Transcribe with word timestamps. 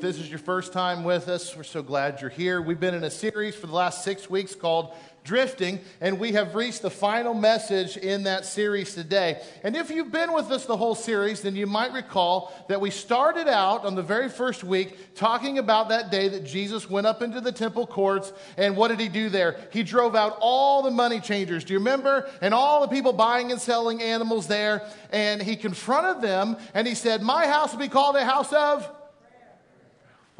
If 0.00 0.06
this 0.06 0.18
is 0.18 0.30
your 0.30 0.38
first 0.38 0.72
time 0.72 1.04
with 1.04 1.28
us, 1.28 1.54
we're 1.54 1.62
so 1.62 1.82
glad 1.82 2.22
you're 2.22 2.30
here. 2.30 2.62
We've 2.62 2.80
been 2.80 2.94
in 2.94 3.04
a 3.04 3.10
series 3.10 3.54
for 3.54 3.66
the 3.66 3.74
last 3.74 4.02
six 4.02 4.30
weeks 4.30 4.54
called 4.54 4.94
Drifting, 5.24 5.78
and 6.00 6.18
we 6.18 6.32
have 6.32 6.54
reached 6.54 6.80
the 6.80 6.88
final 6.88 7.34
message 7.34 7.98
in 7.98 8.22
that 8.22 8.46
series 8.46 8.94
today. 8.94 9.42
And 9.62 9.76
if 9.76 9.90
you've 9.90 10.10
been 10.10 10.32
with 10.32 10.50
us 10.50 10.64
the 10.64 10.78
whole 10.78 10.94
series, 10.94 11.42
then 11.42 11.54
you 11.54 11.66
might 11.66 11.92
recall 11.92 12.50
that 12.70 12.80
we 12.80 12.88
started 12.88 13.46
out 13.46 13.84
on 13.84 13.94
the 13.94 14.02
very 14.02 14.30
first 14.30 14.64
week 14.64 15.14
talking 15.14 15.58
about 15.58 15.90
that 15.90 16.10
day 16.10 16.30
that 16.30 16.46
Jesus 16.46 16.88
went 16.88 17.06
up 17.06 17.20
into 17.20 17.42
the 17.42 17.52
temple 17.52 17.86
courts, 17.86 18.32
and 18.56 18.78
what 18.78 18.88
did 18.88 19.00
he 19.00 19.08
do 19.10 19.28
there? 19.28 19.60
He 19.70 19.82
drove 19.82 20.16
out 20.16 20.38
all 20.40 20.82
the 20.82 20.90
money 20.90 21.20
changers. 21.20 21.62
Do 21.62 21.74
you 21.74 21.78
remember? 21.78 22.26
And 22.40 22.54
all 22.54 22.80
the 22.80 22.88
people 22.88 23.12
buying 23.12 23.52
and 23.52 23.60
selling 23.60 24.00
animals 24.00 24.46
there, 24.46 24.88
and 25.12 25.42
he 25.42 25.56
confronted 25.56 26.22
them, 26.22 26.56
and 26.72 26.88
he 26.88 26.94
said, 26.94 27.20
My 27.20 27.46
house 27.46 27.72
will 27.72 27.80
be 27.80 27.88
called 27.88 28.16
a 28.16 28.24
house 28.24 28.50
of 28.54 28.90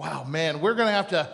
Wow, 0.01 0.25
man, 0.25 0.63
we're 0.63 0.73
going 0.73 0.87
to 0.89 0.95
have 0.95 1.09
to, 1.09 1.29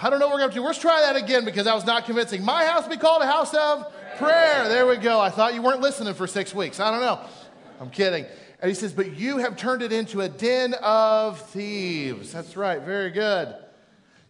I 0.00 0.08
don't 0.08 0.20
know 0.20 0.28
what 0.28 0.36
we're 0.36 0.40
going 0.40 0.52
to 0.52 0.54
do. 0.54 0.62
Let's 0.62 0.78
try 0.78 1.02
that 1.02 1.16
again 1.16 1.44
because 1.44 1.66
that 1.66 1.74
was 1.74 1.84
not 1.84 2.06
convincing. 2.06 2.42
My 2.42 2.64
house 2.64 2.88
be 2.88 2.96
called 2.96 3.20
a 3.20 3.26
house 3.26 3.52
of 3.52 3.92
prayer. 4.16 4.70
There 4.70 4.86
we 4.86 4.96
go. 4.96 5.20
I 5.20 5.28
thought 5.28 5.52
you 5.52 5.60
weren't 5.60 5.82
listening 5.82 6.14
for 6.14 6.26
six 6.26 6.54
weeks. 6.54 6.80
I 6.80 6.90
don't 6.90 7.02
know. 7.02 7.20
I'm 7.78 7.90
kidding. 7.90 8.24
And 8.62 8.70
he 8.70 8.74
says, 8.74 8.94
But 8.94 9.18
you 9.18 9.36
have 9.36 9.54
turned 9.54 9.82
it 9.82 9.92
into 9.92 10.22
a 10.22 10.30
den 10.30 10.72
of 10.82 11.42
thieves. 11.50 12.32
That's 12.32 12.56
right. 12.56 12.80
Very 12.80 13.10
good. 13.10 13.54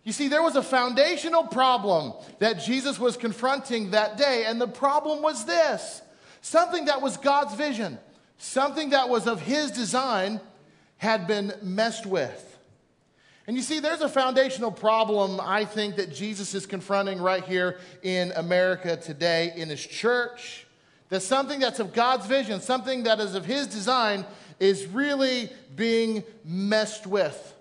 You 0.02 0.10
see, 0.10 0.26
there 0.26 0.42
was 0.42 0.56
a 0.56 0.64
foundational 0.64 1.44
problem 1.44 2.14
that 2.40 2.54
Jesus 2.54 2.98
was 2.98 3.16
confronting 3.16 3.92
that 3.92 4.16
day, 4.16 4.46
and 4.48 4.60
the 4.60 4.66
problem 4.66 5.22
was 5.22 5.44
this 5.44 6.02
something 6.40 6.86
that 6.86 7.02
was 7.02 7.16
God's 7.18 7.54
vision, 7.54 8.00
something 8.36 8.90
that 8.90 9.08
was 9.08 9.28
of 9.28 9.40
His 9.40 9.70
design, 9.70 10.40
had 10.96 11.28
been 11.28 11.52
messed 11.62 12.04
with. 12.04 12.49
And 13.50 13.56
you 13.56 13.64
see, 13.64 13.80
there's 13.80 14.00
a 14.00 14.08
foundational 14.08 14.70
problem, 14.70 15.40
I 15.42 15.64
think, 15.64 15.96
that 15.96 16.14
Jesus 16.14 16.54
is 16.54 16.66
confronting 16.66 17.20
right 17.20 17.42
here 17.42 17.80
in 18.04 18.30
America 18.36 18.96
today 18.96 19.52
in 19.56 19.68
his 19.68 19.84
church. 19.84 20.68
That 21.08 21.18
something 21.22 21.58
that's 21.58 21.80
of 21.80 21.92
God's 21.92 22.26
vision, 22.26 22.60
something 22.60 23.02
that 23.02 23.18
is 23.18 23.34
of 23.34 23.44
his 23.44 23.66
design, 23.66 24.24
is 24.60 24.86
really 24.86 25.50
being 25.74 26.22
messed 26.44 27.08
with. 27.08 27.56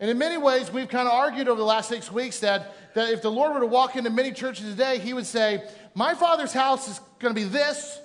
And 0.00 0.10
in 0.10 0.18
many 0.18 0.36
ways, 0.36 0.70
we've 0.70 0.90
kind 0.90 1.08
of 1.08 1.14
argued 1.14 1.48
over 1.48 1.58
the 1.58 1.64
last 1.64 1.88
six 1.88 2.12
weeks 2.12 2.40
that, 2.40 2.92
that 2.92 3.08
if 3.08 3.22
the 3.22 3.30
Lord 3.30 3.54
were 3.54 3.60
to 3.60 3.66
walk 3.66 3.96
into 3.96 4.10
many 4.10 4.32
churches 4.32 4.68
today, 4.68 4.98
he 4.98 5.14
would 5.14 5.24
say, 5.24 5.66
My 5.94 6.12
father's 6.12 6.52
house 6.52 6.90
is 6.90 7.00
going 7.20 7.34
to 7.34 7.40
be 7.40 7.48
this, 7.48 7.98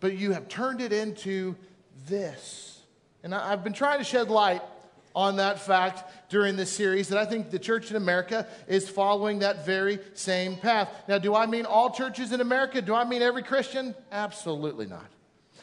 but 0.00 0.18
you 0.18 0.32
have 0.32 0.48
turned 0.48 0.80
it 0.80 0.92
into 0.92 1.54
this. 2.08 2.80
And 3.22 3.32
I've 3.32 3.62
been 3.62 3.74
trying 3.74 3.98
to 3.98 4.04
shed 4.04 4.28
light 4.28 4.62
on 5.14 5.36
that 5.36 5.60
fact 5.60 6.04
during 6.32 6.56
this 6.56 6.72
series 6.72 7.08
that 7.08 7.18
I 7.18 7.26
think 7.26 7.50
the 7.50 7.58
church 7.58 7.90
in 7.90 7.96
America 7.96 8.46
is 8.66 8.88
following 8.88 9.40
that 9.40 9.66
very 9.66 9.98
same 10.14 10.56
path. 10.56 10.88
Now, 11.06 11.18
do 11.18 11.34
I 11.34 11.44
mean 11.44 11.66
all 11.66 11.90
churches 11.90 12.32
in 12.32 12.40
America? 12.40 12.80
Do 12.80 12.94
I 12.94 13.04
mean 13.04 13.20
every 13.20 13.42
Christian? 13.42 13.94
Absolutely 14.10 14.86
not. 14.86 15.04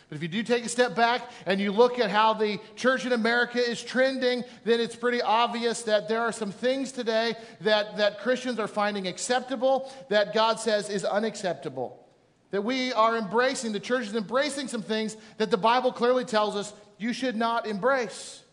But 0.07 0.17
if 0.17 0.21
you 0.21 0.27
do 0.27 0.43
take 0.43 0.63
a 0.63 0.69
step 0.69 0.95
back 0.95 1.23
and 1.47 1.59
you 1.59 1.71
look 1.71 1.97
at 1.97 2.11
how 2.11 2.33
the 2.33 2.59
church 2.75 3.03
in 3.07 3.13
America 3.13 3.57
is 3.57 3.81
trending, 3.81 4.43
then 4.63 4.79
it's 4.79 4.95
pretty 4.95 5.23
obvious 5.23 5.81
that 5.83 6.07
there 6.07 6.21
are 6.21 6.31
some 6.31 6.51
things 6.51 6.91
today 6.91 7.33
that, 7.61 7.97
that 7.97 8.19
Christians 8.19 8.59
are 8.59 8.67
finding 8.67 9.07
acceptable 9.07 9.91
that 10.09 10.35
God 10.35 10.59
says 10.59 10.87
is 10.91 11.03
unacceptable. 11.03 12.07
That 12.51 12.63
we 12.63 12.93
are 12.93 13.17
embracing, 13.17 13.71
the 13.71 13.79
church 13.79 14.05
is 14.05 14.15
embracing 14.15 14.67
some 14.67 14.83
things 14.83 15.17
that 15.37 15.49
the 15.49 15.57
Bible 15.57 15.91
clearly 15.91 16.25
tells 16.25 16.55
us 16.55 16.73
you 16.99 17.11
should 17.11 17.35
not 17.35 17.65
embrace. 17.65 18.43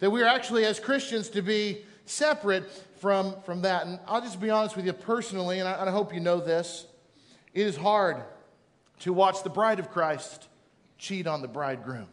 That 0.00 0.10
we 0.10 0.22
are 0.22 0.26
actually, 0.26 0.64
as 0.64 0.78
Christians, 0.78 1.30
to 1.30 1.42
be 1.42 1.84
separate 2.04 2.70
from, 3.00 3.34
from 3.44 3.62
that. 3.62 3.86
And 3.86 3.98
I'll 4.06 4.20
just 4.20 4.40
be 4.40 4.50
honest 4.50 4.76
with 4.76 4.86
you 4.86 4.92
personally, 4.92 5.58
and 5.58 5.68
I, 5.68 5.72
and 5.72 5.88
I 5.88 5.92
hope 5.92 6.14
you 6.14 6.20
know 6.20 6.40
this. 6.40 6.86
It 7.54 7.66
is 7.66 7.76
hard 7.76 8.22
to 9.00 9.12
watch 9.12 9.42
the 9.42 9.50
bride 9.50 9.78
of 9.78 9.90
Christ 9.90 10.48
cheat 10.98 11.26
on 11.26 11.42
the 11.42 11.48
bridegroom 11.48 12.08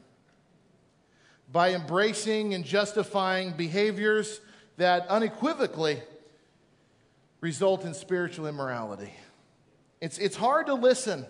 by 1.51 1.73
embracing 1.73 2.53
and 2.53 2.66
justifying 2.66 3.53
behaviors 3.53 4.41
that 4.77 5.07
unequivocally 5.07 6.01
result 7.41 7.85
in 7.85 7.94
spiritual 7.94 8.47
immorality. 8.47 9.13
It's, 10.01 10.17
it's 10.17 10.35
hard 10.35 10.65
to 10.67 10.73
listen 10.73 11.25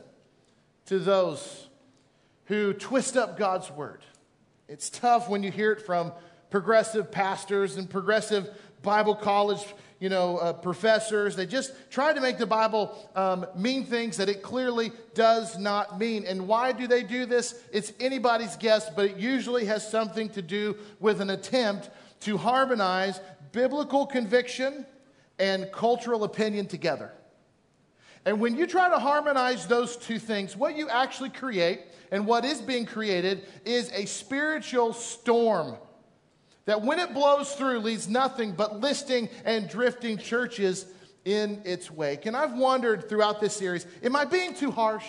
to 0.85 0.99
those 0.99 1.67
who 2.45 2.73
twist 2.73 3.17
up 3.17 3.37
God's 3.37 3.69
word. 3.69 4.01
It's 4.67 4.89
tough 4.89 5.29
when 5.29 5.43
you 5.43 5.51
hear 5.51 5.71
it 5.71 5.81
from 5.81 6.13
progressive 6.53 7.11
pastors 7.11 7.77
and 7.77 7.89
progressive 7.89 8.47
Bible 8.83 9.15
college, 9.15 9.65
you 9.99 10.07
know, 10.07 10.37
uh, 10.37 10.53
professors. 10.53 11.35
They 11.35 11.47
just 11.47 11.73
try 11.89 12.13
to 12.13 12.21
make 12.21 12.37
the 12.37 12.45
Bible 12.45 13.09
um, 13.15 13.47
mean 13.55 13.85
things 13.85 14.17
that 14.17 14.29
it 14.29 14.43
clearly 14.43 14.91
does 15.15 15.57
not 15.57 15.97
mean. 15.97 16.25
And 16.25 16.47
why 16.47 16.71
do 16.71 16.85
they 16.85 17.01
do 17.01 17.25
this? 17.25 17.59
It's 17.71 17.91
anybody's 17.99 18.55
guess, 18.55 18.87
but 18.91 19.05
it 19.05 19.17
usually 19.17 19.65
has 19.65 19.89
something 19.89 20.29
to 20.29 20.43
do 20.43 20.77
with 20.99 21.21
an 21.21 21.31
attempt 21.31 21.89
to 22.19 22.37
harmonize 22.37 23.19
biblical 23.51 24.05
conviction 24.05 24.85
and 25.39 25.71
cultural 25.71 26.23
opinion 26.23 26.67
together. 26.67 27.11
And 28.25 28.39
when 28.39 28.55
you 28.55 28.67
try 28.67 28.89
to 28.89 28.99
harmonize 28.99 29.65
those 29.65 29.97
two 29.97 30.19
things, 30.19 30.55
what 30.55 30.77
you 30.77 30.87
actually 30.87 31.31
create 31.31 31.81
and 32.11 32.27
what 32.27 32.45
is 32.45 32.61
being 32.61 32.85
created 32.85 33.47
is 33.65 33.91
a 33.93 34.05
spiritual 34.05 34.93
storm 34.93 35.77
that 36.65 36.81
when 36.81 36.99
it 36.99 37.13
blows 37.13 37.53
through 37.53 37.79
leaves 37.79 38.07
nothing 38.07 38.53
but 38.53 38.79
listing 38.79 39.29
and 39.45 39.69
drifting 39.69 40.17
churches 40.17 40.85
in 41.25 41.61
its 41.65 41.91
wake. 41.91 42.25
And 42.25 42.35
I've 42.35 42.53
wondered 42.53 43.09
throughout 43.09 43.41
this 43.41 43.55
series, 43.55 43.85
am 44.01 44.15
I 44.15 44.25
being 44.25 44.53
too 44.53 44.71
harsh? 44.71 45.05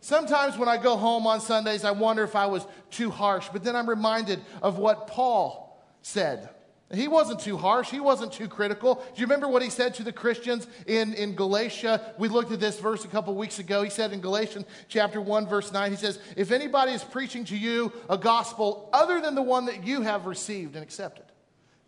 Sometimes 0.00 0.56
when 0.56 0.68
I 0.68 0.78
go 0.78 0.96
home 0.96 1.26
on 1.26 1.40
Sundays, 1.40 1.84
I 1.84 1.90
wonder 1.90 2.24
if 2.24 2.34
I 2.34 2.46
was 2.46 2.66
too 2.90 3.10
harsh, 3.10 3.48
but 3.52 3.62
then 3.62 3.76
I'm 3.76 3.88
reminded 3.88 4.40
of 4.62 4.78
what 4.78 5.06
Paul 5.06 5.78
said 6.02 6.48
he 6.92 7.06
wasn't 7.06 7.38
too 7.38 7.56
harsh. 7.56 7.88
He 7.88 8.00
wasn't 8.00 8.32
too 8.32 8.48
critical. 8.48 8.96
Do 8.96 9.20
you 9.20 9.26
remember 9.26 9.46
what 9.46 9.62
he 9.62 9.70
said 9.70 9.94
to 9.94 10.02
the 10.02 10.12
Christians 10.12 10.66
in, 10.86 11.14
in 11.14 11.36
Galatia? 11.36 12.14
We 12.18 12.28
looked 12.28 12.50
at 12.50 12.58
this 12.58 12.80
verse 12.80 13.04
a 13.04 13.08
couple 13.08 13.34
weeks 13.36 13.60
ago. 13.60 13.82
He 13.82 13.90
said 13.90 14.12
in 14.12 14.20
Galatians 14.20 14.66
chapter 14.88 15.20
1, 15.20 15.46
verse 15.46 15.70
9, 15.70 15.90
he 15.92 15.96
says, 15.96 16.18
If 16.36 16.50
anybody 16.50 16.92
is 16.92 17.04
preaching 17.04 17.44
to 17.44 17.56
you 17.56 17.92
a 18.08 18.18
gospel 18.18 18.90
other 18.92 19.20
than 19.20 19.36
the 19.36 19.42
one 19.42 19.66
that 19.66 19.84
you 19.84 20.02
have 20.02 20.26
received 20.26 20.74
and 20.74 20.82
accepted, 20.82 21.26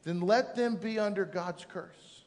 then 0.05 0.21
let 0.21 0.55
them 0.55 0.77
be 0.77 1.01
under 1.01 1.25
God's 1.25 1.67
curse. 1.69 2.23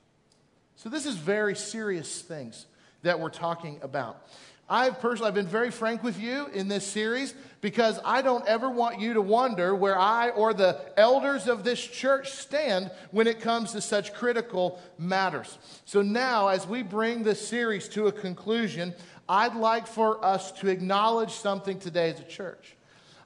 So 0.76 0.90
this 0.90 1.06
is 1.06 1.16
very 1.16 1.56
serious 1.56 2.22
things 2.22 2.66
that 3.04 3.20
we're 3.22 3.30
talking 3.30 3.80
about. 3.84 4.28
I've 4.68 5.00
personally 5.00 5.28
I've 5.28 5.36
been 5.36 5.46
very 5.46 5.70
frank 5.70 6.02
with 6.02 6.20
you 6.20 6.48
in 6.48 6.68
this 6.68 6.88
series 6.88 7.36
because 7.62 8.00
I 8.04 8.24
don't 8.24 8.46
ever 8.48 8.68
want 8.68 9.00
you 9.00 9.14
to 9.14 9.22
wonder 9.22 9.76
where 9.76 9.98
I 9.98 10.30
or 10.30 10.56
the 10.56 10.82
elders 10.98 11.48
of 11.48 11.64
this 11.64 11.80
church 11.80 12.32
stand 12.32 12.90
when 13.12 13.28
it 13.28 13.42
comes 13.42 13.74
to 13.74 13.82
such 13.82 14.14
critical 14.16 14.82
matters. 14.98 15.60
So 15.86 16.02
now 16.02 16.48
as 16.48 16.68
we 16.68 16.82
bring 16.82 17.22
this 17.22 17.48
series 17.48 17.88
to 17.90 18.08
a 18.08 18.12
conclusion, 18.12 18.96
I'd 19.30 19.56
like 19.56 19.86
for 19.86 20.24
us 20.26 20.52
to 20.54 20.68
acknowledge 20.68 21.32
something 21.32 21.78
today 21.78 22.10
as 22.10 22.20
a 22.20 22.24
church. 22.24 22.76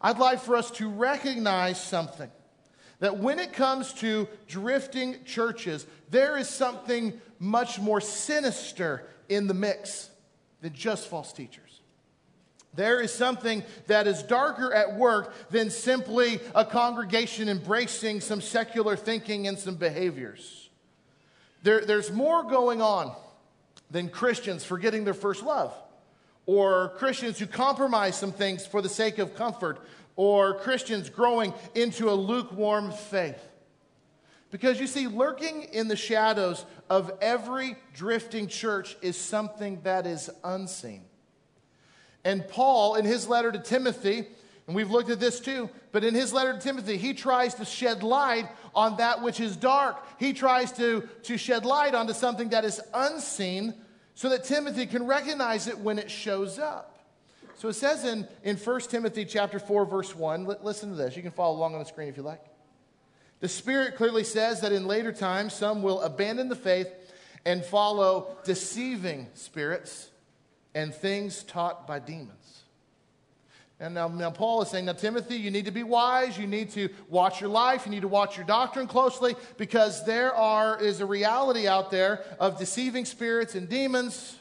I'd 0.01 0.19
like 0.19 0.41
for 0.41 0.57
us 0.57 0.71
to 0.71 0.89
recognize 0.89 1.81
something 1.81 2.29
that 2.99 3.17
when 3.17 3.39
it 3.39 3.53
comes 3.53 3.93
to 3.93 4.27
drifting 4.49 5.23
churches, 5.23 5.85
there 6.09 6.37
is 6.37 6.49
something 6.49 7.19
much 7.39 7.79
more 7.79 8.01
sinister 8.01 9.07
in 9.29 9.47
the 9.47 9.53
mix 9.53 10.09
than 10.61 10.73
just 10.73 11.07
false 11.07 11.33
teachers. 11.33 11.81
There 12.75 13.01
is 13.01 13.13
something 13.13 13.63
that 13.87 14.07
is 14.07 14.21
darker 14.21 14.73
at 14.73 14.95
work 14.95 15.33
than 15.49 15.69
simply 15.69 16.39
a 16.53 16.63
congregation 16.63 17.49
embracing 17.49 18.21
some 18.21 18.41
secular 18.41 18.95
thinking 18.95 19.47
and 19.47 19.57
some 19.57 19.75
behaviors. 19.75 20.69
There, 21.63 21.81
there's 21.81 22.11
more 22.11 22.43
going 22.43 22.81
on 22.81 23.15
than 23.89 24.09
Christians 24.09 24.63
forgetting 24.63 25.03
their 25.03 25.15
first 25.15 25.43
love, 25.43 25.73
or 26.45 26.89
Christians 26.97 27.39
who 27.39 27.47
compromise 27.47 28.15
some 28.15 28.31
things 28.31 28.65
for 28.65 28.81
the 28.81 28.89
sake 28.89 29.17
of 29.17 29.35
comfort, 29.35 29.79
or 30.15 30.59
Christians 30.59 31.09
growing 31.09 31.53
into 31.73 32.09
a 32.09 32.13
lukewarm 32.13 32.91
faith. 32.91 33.48
Because 34.51 34.79
you 34.79 34.87
see, 34.87 35.07
lurking 35.07 35.63
in 35.63 35.87
the 35.87 35.95
shadows 35.95 36.65
of 36.89 37.11
every 37.21 37.75
drifting 37.93 38.47
church 38.47 38.97
is 39.01 39.15
something 39.15 39.81
that 39.83 40.07
is 40.07 40.29
unseen. 40.43 41.03
And 42.23 42.47
Paul, 42.47 42.95
in 42.95 43.05
his 43.05 43.27
letter 43.27 43.51
to 43.51 43.59
Timothy, 43.59 44.27
and 44.65 44.75
we've 44.75 44.89
looked 44.89 45.09
at 45.09 45.19
this 45.19 45.39
too, 45.39 45.69
but 45.91 46.03
in 46.03 46.13
his 46.13 46.33
letter 46.33 46.53
to 46.53 46.59
Timothy, 46.59 46.97
he 46.97 47.13
tries 47.13 47.55
to 47.55 47.65
shed 47.65 48.03
light 48.03 48.47
on 48.75 48.97
that 48.97 49.21
which 49.21 49.39
is 49.39 49.55
dark. 49.55 49.97
He 50.19 50.33
tries 50.33 50.71
to, 50.73 51.07
to 51.23 51.37
shed 51.37 51.65
light 51.65 51.95
onto 51.95 52.13
something 52.13 52.49
that 52.49 52.65
is 52.65 52.81
unseen 52.93 53.73
so 54.15 54.29
that 54.29 54.43
Timothy 54.43 54.85
can 54.85 55.05
recognize 55.05 55.67
it 55.67 55.77
when 55.77 55.97
it 55.97 56.11
shows 56.11 56.59
up. 56.59 56.97
So 57.55 57.67
it 57.67 57.73
says 57.73 58.03
in, 58.03 58.27
in 58.43 58.57
1 58.57 58.79
Timothy 58.81 59.25
chapter 59.25 59.59
4, 59.59 59.85
verse 59.85 60.15
1, 60.15 60.45
listen 60.61 60.89
to 60.89 60.95
this. 60.95 61.15
You 61.15 61.21
can 61.21 61.31
follow 61.31 61.57
along 61.57 61.73
on 61.73 61.79
the 61.79 61.85
screen 61.85 62.07
if 62.07 62.17
you 62.17 62.23
like 62.23 62.41
The 63.39 63.47
Spirit 63.47 63.95
clearly 63.95 64.23
says 64.23 64.61
that 64.61 64.71
in 64.71 64.85
later 64.85 65.11
times, 65.11 65.53
some 65.53 65.81
will 65.81 66.01
abandon 66.01 66.49
the 66.49 66.55
faith 66.55 66.89
and 67.45 67.63
follow 67.63 68.35
deceiving 68.43 69.27
spirits 69.33 70.09
and 70.75 70.93
things 70.93 71.43
taught 71.43 71.87
by 71.87 71.99
demons. 71.99 72.63
And 73.81 73.93
now, 73.93 74.09
now, 74.09 74.29
Paul 74.29 74.61
is 74.61 74.69
saying, 74.69 74.85
now, 74.85 74.93
Timothy, 74.93 75.37
you 75.37 75.51
need 75.51 75.63
to 75.65 75.71
be 75.71 75.83
wise. 75.83 76.37
You 76.37 76.47
need 76.47 76.71
to 76.71 76.89
watch 77.07 77.39
your 77.39 77.49
life. 77.49 77.85
You 77.85 77.91
need 77.91 78.01
to 78.01 78.09
watch 78.09 78.35
your 78.35 78.45
doctrine 78.45 78.87
closely 78.87 79.35
because 79.55 80.05
there 80.05 80.35
are, 80.35 80.81
is 80.81 80.99
a 80.99 81.05
reality 81.05 81.65
out 81.65 81.89
there 81.89 82.25
of 82.41 82.59
deceiving 82.59 83.05
spirits 83.05 83.55
and 83.55 83.69
demons. 83.69 84.35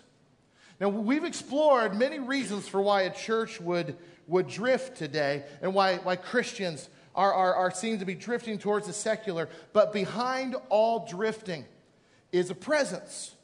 Now, 0.81 0.89
we've 0.89 1.25
explored 1.25 1.97
many 1.97 2.19
reasons 2.19 2.67
for 2.67 2.83
why 2.83 3.03
a 3.03 3.11
church 3.11 3.61
would, 3.61 3.97
would 4.27 4.49
drift 4.49 4.97
today 4.97 5.45
and 5.63 5.73
why, 5.73 5.99
why 5.99 6.17
Christians 6.17 6.89
are, 7.19 7.35
are, 7.35 7.55
are 7.55 7.71
seem 7.71 7.99
to 7.99 8.07
be 8.07 8.15
drifting 8.15 8.57
towards 8.57 8.87
the 8.87 8.95
secular. 8.95 9.51
But 9.75 9.93
behind 9.93 10.57
all 10.71 11.07
drifting 11.07 11.67
is 12.33 12.49
a 12.49 12.55
presence 12.55 13.35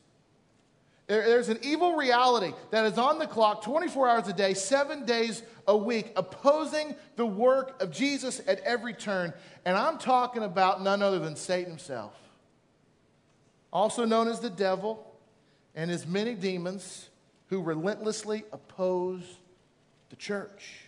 there's 1.06 1.50
an 1.50 1.59
evil 1.62 1.97
reality 1.97 2.53
that 2.71 2.87
is 2.87 2.97
on 2.97 3.19
the 3.19 3.26
clock 3.26 3.62
24 3.62 4.09
hours 4.09 4.29
a 4.29 4.32
day, 4.32 4.55
seven 4.55 5.05
days 5.05 5.43
a 5.69 5.76
week, 5.76 6.12
opposing 6.17 6.97
the 7.17 7.26
work 7.26 7.82
of 7.82 7.91
Jesus 7.91 8.41
at 8.47 8.61
every 8.61 8.94
turn. 8.94 9.35
And 9.67 9.76
I'm 9.76 9.99
talking 9.99 10.43
about 10.43 10.82
none 10.82 11.03
other 11.03 11.19
than 11.19 11.37
Satan 11.37 11.71
himself, 11.71 12.15
also 13.71 14.06
known 14.06 14.29
as 14.29 14.41
the 14.41 14.49
devil 14.49 15.15
and 15.75 15.91
his 15.91 16.06
many 16.06 16.35
demons 16.35 17.11
who 17.49 17.61
relentlessly 17.61 18.44
oppose 18.50 19.23
the 20.09 20.17
church. 20.17 20.84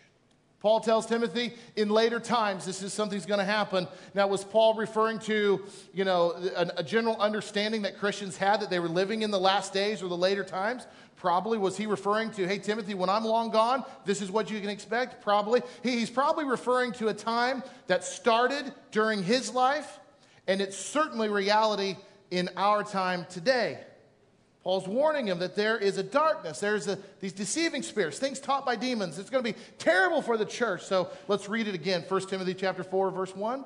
Paul 0.66 0.80
tells 0.80 1.06
Timothy 1.06 1.52
in 1.76 1.90
later 1.90 2.18
times 2.18 2.64
this 2.64 2.82
is 2.82 2.92
something's 2.92 3.24
going 3.24 3.38
to 3.38 3.44
happen. 3.44 3.86
Now, 4.14 4.26
was 4.26 4.42
Paul 4.42 4.74
referring 4.74 5.20
to, 5.20 5.64
you 5.94 6.04
know, 6.04 6.32
a, 6.56 6.78
a, 6.78 6.82
general 6.82 7.16
understanding 7.20 7.82
that 7.82 8.00
Christians 8.00 8.36
had 8.36 8.58
that 8.62 8.68
they 8.68 8.80
were 8.80 8.88
living 8.88 9.22
in 9.22 9.30
the 9.30 9.38
last 9.38 9.72
days 9.72 10.02
or 10.02 10.08
the 10.08 10.16
later 10.16 10.42
times? 10.42 10.84
Probably. 11.14 11.56
Was 11.56 11.76
he 11.76 11.86
referring 11.86 12.32
to, 12.32 12.48
hey, 12.48 12.58
Timothy, 12.58 12.94
when 12.94 13.08
I'm 13.08 13.24
long 13.24 13.50
gone, 13.50 13.84
this 14.06 14.20
is 14.20 14.28
what 14.28 14.50
you 14.50 14.60
can 14.60 14.68
expect? 14.68 15.22
Probably. 15.22 15.62
He, 15.84 16.00
he's 16.00 16.10
probably 16.10 16.44
referring 16.44 16.90
to 16.94 17.10
a 17.10 17.14
time 17.14 17.62
that 17.86 18.02
started 18.02 18.74
during 18.90 19.22
his 19.22 19.54
life, 19.54 20.00
and 20.48 20.60
it's 20.60 20.76
certainly 20.76 21.28
reality 21.28 21.94
in 22.32 22.50
our 22.56 22.82
time 22.82 23.24
today. 23.30 23.78
Paul's 24.66 24.88
warning 24.88 25.28
him 25.28 25.38
that 25.38 25.54
there 25.54 25.78
is 25.78 25.96
a 25.96 26.02
darkness, 26.02 26.58
there's 26.58 26.88
a, 26.88 26.98
these 27.20 27.32
deceiving 27.32 27.84
spirits, 27.84 28.18
things 28.18 28.40
taught 28.40 28.66
by 28.66 28.74
demons. 28.74 29.16
It's 29.16 29.30
going 29.30 29.44
to 29.44 29.52
be 29.52 29.56
terrible 29.78 30.20
for 30.20 30.36
the 30.36 30.44
church. 30.44 30.82
So 30.82 31.08
let's 31.28 31.48
read 31.48 31.68
it 31.68 31.76
again. 31.76 32.02
1 32.08 32.26
Timothy 32.26 32.52
chapter 32.52 32.82
4, 32.82 33.12
verse 33.12 33.36
1. 33.36 33.64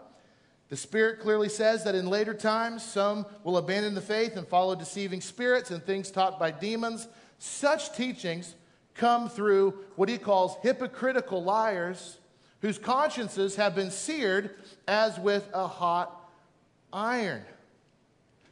The 0.69 0.77
Spirit 0.77 1.21
clearly 1.21 1.49
says 1.49 1.85
that 1.85 1.95
in 1.95 2.11
later 2.11 2.35
times 2.35 2.85
some 2.85 3.25
will 3.45 3.57
abandon 3.57 3.95
the 3.95 4.03
faith 4.03 4.37
and 4.37 4.47
follow 4.47 4.75
deceiving 4.75 5.23
spirits 5.23 5.71
and 5.71 5.83
things 5.83 6.11
taught 6.11 6.39
by 6.39 6.51
demons. 6.51 7.09
Such 7.39 7.95
teachings 7.97 8.55
come 8.93 9.31
through 9.31 9.79
what 9.97 10.11
he 10.11 10.19
calls 10.19 10.59
hypocritical 10.61 11.43
liars 11.43 12.19
whose 12.61 12.77
consciences 12.77 13.57
have 13.57 13.75
been 13.75 13.91
seared 13.91 14.51
as 14.87 15.19
with 15.19 15.49
a 15.55 15.67
hot 15.67 16.31
iron. 16.93 17.43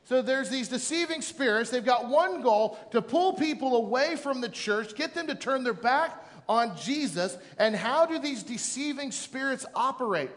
So 0.09 0.23
there's 0.23 0.49
these 0.49 0.69
deceiving 0.69 1.21
spirits. 1.21 1.69
They've 1.69 1.85
got 1.85 2.09
one 2.09 2.41
goal 2.41 2.79
to 2.93 3.03
pull 3.03 3.35
people 3.35 3.77
away 3.77 4.17
from 4.17 4.41
the 4.41 4.49
church, 4.49 4.95
get 4.95 5.13
them 5.13 5.27
to 5.27 5.35
turn 5.35 5.65
their 5.65 5.75
back 5.75 6.25
on 6.49 6.75
Jesus. 6.79 7.37
And 7.59 7.77
how 7.77 8.07
do 8.07 8.19
these 8.19 8.43
deceiving 8.43 9.13
spirits 9.13 9.67
operate? 9.75 10.31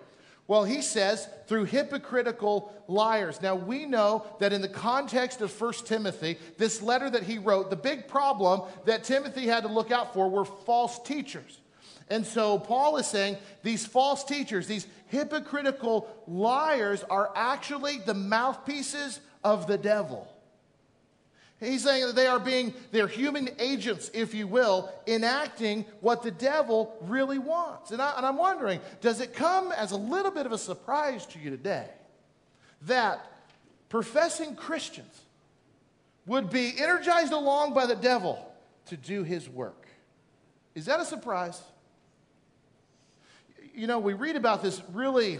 Well, 0.45 0.65
he 0.65 0.81
says 0.81 1.25
through 1.47 1.65
hypocritical 1.65 2.73
liars. 2.89 3.41
Now, 3.41 3.55
we 3.55 3.85
know 3.85 4.25
that 4.41 4.51
in 4.51 4.59
the 4.61 4.67
context 4.67 5.39
of 5.39 5.61
1 5.61 5.73
Timothy, 5.85 6.37
this 6.57 6.81
letter 6.81 7.09
that 7.09 7.23
he 7.23 7.37
wrote, 7.37 7.69
the 7.69 7.77
big 7.77 8.09
problem 8.09 8.63
that 8.83 9.05
Timothy 9.05 9.47
had 9.47 9.63
to 9.63 9.69
look 9.69 9.89
out 9.89 10.13
for 10.13 10.29
were 10.29 10.43
false 10.43 10.99
teachers. 10.99 11.59
And 12.09 12.25
so 12.25 12.59
Paul 12.59 12.97
is 12.97 13.07
saying 13.07 13.37
these 13.63 13.85
false 13.85 14.25
teachers, 14.25 14.67
these 14.67 14.85
hypocritical 15.07 16.09
liars, 16.27 17.05
are 17.09 17.31
actually 17.37 17.99
the 17.99 18.13
mouthpieces 18.13 19.21
of 19.43 19.67
the 19.67 19.77
devil. 19.77 20.27
He's 21.59 21.83
saying 21.83 22.07
that 22.07 22.15
they 22.15 22.25
are 22.25 22.39
being, 22.39 22.73
they're 22.91 23.07
human 23.07 23.49
agents, 23.59 24.09
if 24.15 24.33
you 24.33 24.47
will, 24.47 24.91
enacting 25.05 25.85
what 25.99 26.23
the 26.23 26.31
devil 26.31 26.97
really 27.01 27.37
wants. 27.37 27.91
And, 27.91 28.01
I, 28.01 28.13
and 28.17 28.25
I'm 28.25 28.37
wondering, 28.37 28.79
does 28.99 29.21
it 29.21 29.35
come 29.35 29.71
as 29.71 29.91
a 29.91 29.97
little 29.97 30.31
bit 30.31 30.47
of 30.47 30.53
a 30.53 30.57
surprise 30.57 31.25
to 31.27 31.39
you 31.39 31.51
today 31.51 31.87
that 32.83 33.23
professing 33.89 34.55
Christians 34.55 35.21
would 36.25 36.49
be 36.49 36.73
energized 36.79 37.31
along 37.31 37.75
by 37.75 37.85
the 37.85 37.95
devil 37.95 38.51
to 38.87 38.97
do 38.97 39.21
his 39.21 39.47
work? 39.47 39.87
Is 40.73 40.85
that 40.85 40.99
a 40.99 41.05
surprise? 41.05 41.61
You 43.75 43.85
know, 43.85 43.99
we 43.99 44.13
read 44.13 44.35
about 44.35 44.63
this 44.63 44.81
really 44.93 45.39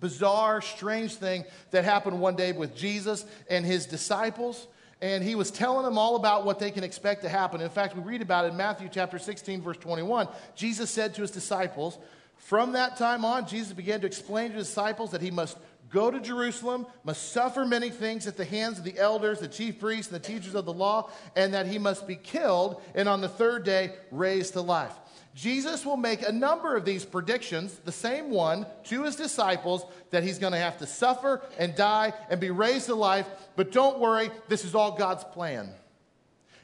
bizarre, 0.00 0.60
strange 0.60 1.14
thing 1.14 1.44
that 1.70 1.84
happened 1.84 2.20
one 2.20 2.36
day 2.36 2.52
with 2.52 2.76
Jesus 2.76 3.24
and 3.48 3.64
his 3.64 3.86
disciples. 3.86 4.66
And 5.02 5.22
he 5.22 5.34
was 5.34 5.50
telling 5.50 5.84
them 5.84 5.98
all 5.98 6.16
about 6.16 6.46
what 6.46 6.58
they 6.58 6.70
can 6.70 6.82
expect 6.82 7.22
to 7.22 7.28
happen. 7.28 7.60
In 7.60 7.68
fact, 7.68 7.94
we 7.94 8.02
read 8.02 8.22
about 8.22 8.46
it 8.46 8.48
in 8.48 8.56
Matthew 8.56 8.88
chapter 8.90 9.18
16, 9.18 9.60
verse 9.60 9.76
21. 9.76 10.28
Jesus 10.54 10.90
said 10.90 11.14
to 11.14 11.22
his 11.22 11.30
disciples, 11.30 11.98
From 12.36 12.72
that 12.72 12.96
time 12.96 13.24
on, 13.24 13.46
Jesus 13.46 13.72
began 13.74 14.00
to 14.00 14.06
explain 14.06 14.50
to 14.50 14.56
his 14.56 14.68
disciples 14.68 15.10
that 15.10 15.20
he 15.20 15.30
must 15.30 15.58
go 15.90 16.10
to 16.10 16.18
Jerusalem, 16.20 16.86
must 17.04 17.32
suffer 17.32 17.64
many 17.64 17.90
things 17.90 18.26
at 18.26 18.36
the 18.36 18.44
hands 18.44 18.78
of 18.78 18.84
the 18.84 18.98
elders, 18.98 19.40
the 19.40 19.48
chief 19.48 19.78
priests, 19.78 20.10
and 20.10 20.20
the 20.20 20.26
teachers 20.26 20.54
of 20.54 20.64
the 20.64 20.72
law, 20.72 21.10
and 21.34 21.54
that 21.54 21.66
he 21.66 21.78
must 21.78 22.06
be 22.06 22.16
killed 22.16 22.80
and 22.94 23.08
on 23.08 23.20
the 23.20 23.28
third 23.28 23.64
day 23.64 23.92
raised 24.10 24.54
to 24.54 24.62
life. 24.62 24.94
Jesus 25.36 25.84
will 25.84 25.98
make 25.98 26.26
a 26.26 26.32
number 26.32 26.76
of 26.76 26.86
these 26.86 27.04
predictions, 27.04 27.78
the 27.84 27.92
same 27.92 28.30
one, 28.30 28.64
to 28.84 29.02
his 29.02 29.16
disciples 29.16 29.84
that 30.10 30.24
he's 30.24 30.38
going 30.38 30.54
to 30.54 30.58
have 30.58 30.78
to 30.78 30.86
suffer 30.86 31.42
and 31.58 31.74
die 31.74 32.14
and 32.30 32.40
be 32.40 32.50
raised 32.50 32.86
to 32.86 32.94
life. 32.94 33.28
But 33.54 33.70
don't 33.70 33.98
worry, 33.98 34.30
this 34.48 34.64
is 34.64 34.74
all 34.74 34.92
God's 34.92 35.24
plan. 35.24 35.68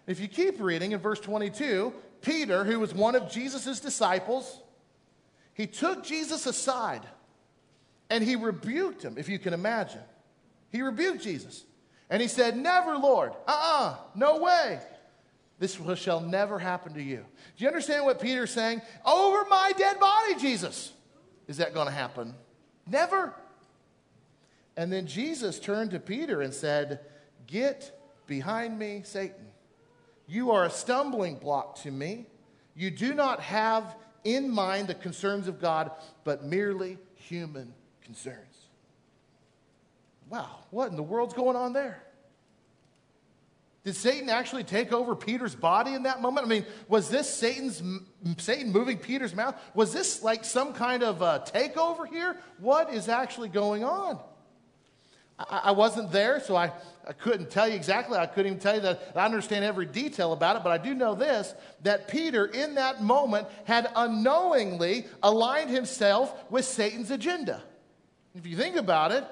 If 0.06 0.20
you 0.20 0.26
keep 0.26 0.58
reading 0.58 0.92
in 0.92 1.00
verse 1.00 1.20
22, 1.20 1.92
Peter, 2.22 2.64
who 2.64 2.80
was 2.80 2.94
one 2.94 3.14
of 3.14 3.30
Jesus' 3.30 3.78
disciples, 3.78 4.62
he 5.52 5.66
took 5.66 6.02
Jesus 6.02 6.46
aside 6.46 7.02
and 8.08 8.24
he 8.24 8.36
rebuked 8.36 9.02
him, 9.02 9.16
if 9.18 9.28
you 9.28 9.38
can 9.38 9.52
imagine. 9.52 10.00
He 10.70 10.80
rebuked 10.80 11.22
Jesus. 11.22 11.66
And 12.08 12.22
he 12.22 12.28
said, 12.28 12.56
Never, 12.56 12.96
Lord. 12.96 13.32
Uh 13.46 13.50
uh-uh, 13.50 13.90
uh 13.90 13.96
no 14.14 14.38
way. 14.38 14.80
This 15.58 15.78
shall 15.96 16.20
never 16.20 16.58
happen 16.58 16.94
to 16.94 17.02
you. 17.02 17.24
Do 17.56 17.64
you 17.64 17.68
understand 17.68 18.04
what 18.04 18.20
Peter's 18.20 18.50
saying? 18.50 18.82
Over 19.04 19.44
my 19.48 19.72
dead 19.76 20.00
body, 20.00 20.34
Jesus. 20.40 20.92
Is 21.46 21.58
that 21.58 21.74
going 21.74 21.86
to 21.86 21.92
happen? 21.92 22.34
Never. 22.86 23.34
And 24.76 24.92
then 24.92 25.06
Jesus 25.06 25.60
turned 25.60 25.90
to 25.92 26.00
Peter 26.00 26.40
and 26.40 26.52
said, 26.52 27.00
Get 27.46 27.98
behind 28.26 28.78
me, 28.78 29.02
Satan. 29.04 29.46
You 30.26 30.50
are 30.52 30.64
a 30.64 30.70
stumbling 30.70 31.36
block 31.36 31.76
to 31.82 31.90
me. 31.90 32.26
You 32.74 32.90
do 32.90 33.14
not 33.14 33.40
have 33.40 33.96
in 34.24 34.50
mind 34.50 34.88
the 34.88 34.94
concerns 34.94 35.48
of 35.48 35.60
God, 35.60 35.90
but 36.24 36.44
merely 36.44 36.98
human 37.14 37.74
concerns. 38.02 38.38
Wow, 40.30 40.60
what 40.70 40.90
in 40.90 40.96
the 40.96 41.02
world's 41.02 41.34
going 41.34 41.56
on 41.56 41.72
there? 41.72 42.02
Did 43.84 43.96
Satan 43.96 44.28
actually 44.28 44.62
take 44.62 44.92
over 44.92 45.16
Peter's 45.16 45.56
body 45.56 45.94
in 45.94 46.04
that 46.04 46.22
moment? 46.22 46.46
I 46.46 46.48
mean, 46.48 46.64
was 46.86 47.08
this 47.08 47.28
Satan's 47.28 47.82
Satan 48.38 48.70
moving 48.70 48.96
Peter's 48.96 49.34
mouth? 49.34 49.56
Was 49.74 49.92
this 49.92 50.22
like 50.22 50.44
some 50.44 50.72
kind 50.72 51.02
of 51.02 51.20
a 51.20 51.44
takeover 51.52 52.06
here? 52.06 52.36
What 52.58 52.94
is 52.94 53.08
actually 53.08 53.48
going 53.48 53.82
on? 53.82 54.20
I, 55.36 55.62
I 55.64 55.70
wasn't 55.72 56.12
there, 56.12 56.38
so 56.38 56.54
I, 56.54 56.72
I 57.06 57.12
couldn't 57.12 57.50
tell 57.50 57.68
you 57.68 57.74
exactly. 57.74 58.16
I 58.16 58.26
couldn't 58.26 58.52
even 58.52 58.60
tell 58.60 58.76
you 58.76 58.82
that 58.82 59.12
I 59.16 59.24
understand 59.24 59.64
every 59.64 59.86
detail 59.86 60.32
about 60.32 60.54
it, 60.54 60.62
but 60.62 60.70
I 60.70 60.78
do 60.78 60.94
know 60.94 61.16
this 61.16 61.52
that 61.82 62.06
Peter, 62.06 62.46
in 62.46 62.76
that 62.76 63.02
moment, 63.02 63.48
had 63.64 63.90
unknowingly 63.96 65.06
aligned 65.24 65.70
himself 65.70 66.32
with 66.50 66.64
Satan's 66.64 67.10
agenda. 67.10 67.60
If 68.36 68.46
you 68.46 68.56
think 68.56 68.76
about 68.76 69.10
it, 69.10 69.24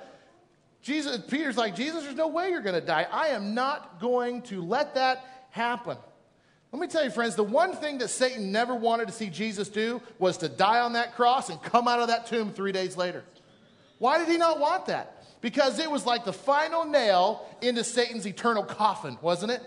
Jesus, 0.82 1.18
Peter's 1.28 1.56
like, 1.56 1.76
Jesus, 1.76 2.04
there's 2.04 2.16
no 2.16 2.28
way 2.28 2.50
you're 2.50 2.62
going 2.62 2.78
to 2.78 2.86
die. 2.86 3.06
I 3.10 3.28
am 3.28 3.54
not 3.54 4.00
going 4.00 4.42
to 4.42 4.62
let 4.62 4.94
that 4.94 5.24
happen. 5.50 5.96
Let 6.72 6.80
me 6.80 6.86
tell 6.86 7.04
you, 7.04 7.10
friends, 7.10 7.34
the 7.34 7.42
one 7.42 7.72
thing 7.74 7.98
that 7.98 8.08
Satan 8.08 8.52
never 8.52 8.74
wanted 8.74 9.08
to 9.08 9.12
see 9.12 9.28
Jesus 9.28 9.68
do 9.68 10.00
was 10.18 10.38
to 10.38 10.48
die 10.48 10.80
on 10.80 10.92
that 10.92 11.16
cross 11.16 11.50
and 11.50 11.60
come 11.62 11.88
out 11.88 12.00
of 12.00 12.08
that 12.08 12.26
tomb 12.26 12.52
three 12.52 12.72
days 12.72 12.96
later. 12.96 13.24
Why 13.98 14.18
did 14.18 14.28
he 14.28 14.38
not 14.38 14.60
want 14.60 14.86
that? 14.86 15.24
Because 15.40 15.78
it 15.78 15.90
was 15.90 16.06
like 16.06 16.24
the 16.24 16.32
final 16.32 16.84
nail 16.84 17.46
into 17.60 17.82
Satan's 17.82 18.26
eternal 18.26 18.62
coffin, 18.62 19.18
wasn't 19.20 19.52
it? 19.52 19.62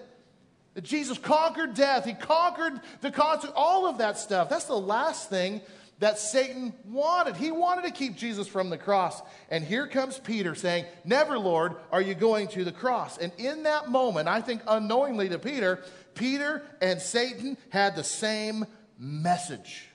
That 0.75 0.83
Jesus 0.83 1.17
conquered 1.17 1.75
death, 1.75 2.05
he 2.05 2.13
conquered 2.13 2.79
the 3.01 3.11
concert, 3.11 3.51
all 3.55 3.85
of 3.85 3.99
that 3.99 4.17
stuff. 4.17 4.49
That's 4.49 4.65
the 4.65 4.79
last 4.79 5.29
thing 5.29 5.61
that 5.99 6.19
Satan 6.19 6.73
wanted. 6.85 7.35
He 7.35 7.51
wanted 7.51 7.83
to 7.83 7.91
keep 7.91 8.15
Jesus 8.15 8.47
from 8.47 8.69
the 8.69 8.77
cross. 8.77 9.21
And 9.49 9.63
here 9.63 9.87
comes 9.87 10.19
Peter 10.19 10.55
saying, 10.55 10.85
Never, 11.05 11.37
Lord, 11.37 11.75
are 11.91 12.01
you 12.01 12.15
going 12.15 12.47
to 12.49 12.63
the 12.63 12.71
cross. 12.71 13.17
And 13.17 13.31
in 13.37 13.63
that 13.63 13.89
moment, 13.89 14.27
I 14.27 14.41
think 14.41 14.61
unknowingly 14.67 15.29
to 15.29 15.39
Peter, 15.39 15.83
Peter 16.15 16.63
and 16.81 17.01
Satan 17.01 17.57
had 17.69 17.95
the 17.95 18.03
same 18.03 18.65
message. 18.99 19.89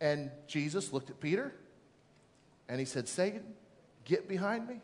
And 0.00 0.30
Jesus 0.46 0.92
looked 0.92 1.10
at 1.10 1.20
Peter 1.20 1.52
and 2.68 2.78
he 2.78 2.84
said, 2.84 3.08
Satan, 3.08 3.42
get 4.04 4.28
behind 4.28 4.68
me. 4.68 4.80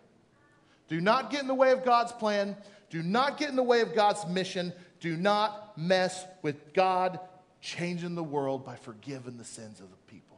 Do 0.88 1.00
not 1.00 1.30
get 1.30 1.42
in 1.42 1.46
the 1.46 1.54
way 1.54 1.72
of 1.72 1.84
God's 1.84 2.12
plan. 2.12 2.56
Do 2.90 3.02
not 3.02 3.38
get 3.38 3.48
in 3.48 3.56
the 3.56 3.62
way 3.62 3.80
of 3.80 3.94
God's 3.94 4.26
mission. 4.26 4.72
Do 5.00 5.16
not 5.16 5.76
mess 5.76 6.24
with 6.42 6.72
God 6.72 7.18
changing 7.64 8.14
the 8.14 8.22
world 8.22 8.64
by 8.64 8.76
forgiving 8.76 9.38
the 9.38 9.44
sins 9.44 9.80
of 9.80 9.90
the 9.90 9.96
people. 10.12 10.36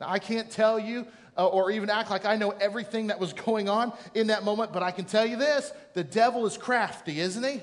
Now, 0.00 0.08
I 0.10 0.18
can't 0.18 0.50
tell 0.50 0.80
you 0.80 1.06
uh, 1.36 1.46
or 1.46 1.70
even 1.70 1.88
act 1.88 2.10
like 2.10 2.26
I 2.26 2.34
know 2.34 2.50
everything 2.50 3.06
that 3.06 3.20
was 3.20 3.32
going 3.32 3.68
on 3.68 3.92
in 4.14 4.26
that 4.26 4.42
moment, 4.42 4.72
but 4.72 4.82
I 4.82 4.90
can 4.90 5.04
tell 5.04 5.24
you 5.24 5.36
this 5.36 5.72
the 5.94 6.02
devil 6.02 6.44
is 6.44 6.58
crafty, 6.58 7.20
isn't 7.20 7.44
he? 7.44 7.60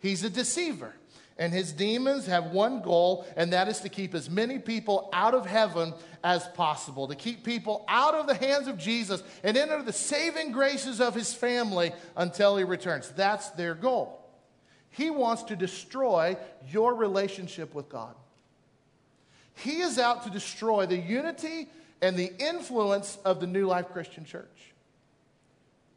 He's 0.00 0.24
a 0.24 0.30
deceiver. 0.30 0.94
And 1.36 1.52
his 1.52 1.72
demons 1.72 2.26
have 2.26 2.52
one 2.52 2.80
goal, 2.80 3.26
and 3.36 3.52
that 3.52 3.66
is 3.66 3.80
to 3.80 3.88
keep 3.88 4.14
as 4.14 4.30
many 4.30 4.58
people 4.60 5.10
out 5.12 5.34
of 5.34 5.44
heaven 5.44 5.92
as 6.22 6.46
possible, 6.48 7.08
to 7.08 7.16
keep 7.16 7.42
people 7.42 7.84
out 7.88 8.14
of 8.14 8.28
the 8.28 8.34
hands 8.36 8.68
of 8.68 8.78
Jesus 8.78 9.20
and 9.42 9.56
into 9.56 9.82
the 9.82 9.92
saving 9.92 10.52
graces 10.52 11.00
of 11.00 11.12
his 11.12 11.34
family 11.34 11.92
until 12.16 12.56
he 12.56 12.62
returns. 12.62 13.10
That's 13.10 13.50
their 13.50 13.74
goal. 13.74 14.23
He 14.94 15.10
wants 15.10 15.42
to 15.44 15.56
destroy 15.56 16.36
your 16.70 16.94
relationship 16.94 17.74
with 17.74 17.88
God. 17.88 18.14
He 19.56 19.80
is 19.80 19.98
out 19.98 20.22
to 20.22 20.30
destroy 20.30 20.86
the 20.86 20.96
unity 20.96 21.68
and 22.00 22.16
the 22.16 22.32
influence 22.38 23.18
of 23.24 23.40
the 23.40 23.46
New 23.48 23.66
Life 23.66 23.88
Christian 23.88 24.24
Church. 24.24 24.72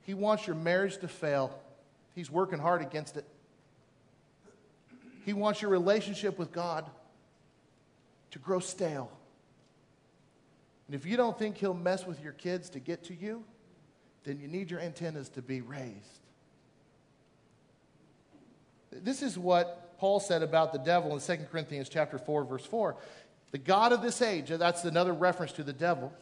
He 0.01 0.15
wants 0.15 0.47
your 0.47 0.55
marriage 0.55 0.97
to 0.97 1.07
fail. 1.07 1.53
He's 2.15 2.31
working 2.31 2.57
hard 2.57 2.81
against 2.81 3.17
it. 3.17 3.25
He 5.25 5.33
wants 5.33 5.61
your 5.61 5.69
relationship 5.69 6.39
with 6.39 6.51
God 6.51 6.89
to 8.31 8.39
grow 8.39 8.59
stale. 8.59 9.11
And 10.87 10.95
if 10.95 11.05
you 11.05 11.17
don't 11.17 11.37
think 11.37 11.57
He'll 11.57 11.75
mess 11.75 12.07
with 12.07 12.23
your 12.23 12.33
kids 12.33 12.69
to 12.71 12.79
get 12.79 13.03
to 13.05 13.13
you, 13.13 13.43
then 14.23 14.39
you 14.39 14.47
need 14.47 14.71
your 14.71 14.79
antennas 14.79 15.29
to 15.29 15.43
be 15.43 15.61
raised. 15.61 16.26
This 18.91 19.21
is 19.21 19.37
what 19.37 19.97
Paul 19.99 20.19
said 20.19 20.43
about 20.43 20.71
the 20.71 20.79
devil 20.79 21.13
in 21.13 21.19
2 21.19 21.45
Corinthians 21.51 21.89
chapter 21.89 22.17
4 22.17 22.43
verse 22.45 22.65
4. 22.65 22.95
The 23.51 23.57
god 23.57 23.93
of 23.93 24.01
this 24.01 24.21
age, 24.21 24.49
that's 24.49 24.83
another 24.83 25.13
reference 25.13 25.53
to 25.53 25.63
the 25.63 25.73
devil, 25.73 26.13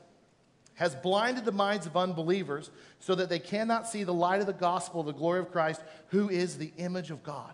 has 0.76 0.94
blinded 0.94 1.46
the 1.46 1.52
minds 1.52 1.86
of 1.86 1.98
unbelievers 1.98 2.70
so 3.00 3.16
that 3.16 3.30
they 3.30 3.40
cannot 3.40 3.88
see 3.88 4.04
the 4.04 4.14
light 4.14 4.42
of 4.42 4.48
the 4.48 4.54
gospel 4.54 5.04
the 5.04 5.14
glory 5.14 5.40
of 5.40 5.52
Christ, 5.52 5.82
who 6.10 6.30
is 6.30 6.58
the 6.58 6.72
image 6.78 7.12
of 7.12 7.24
God. 7.24 7.54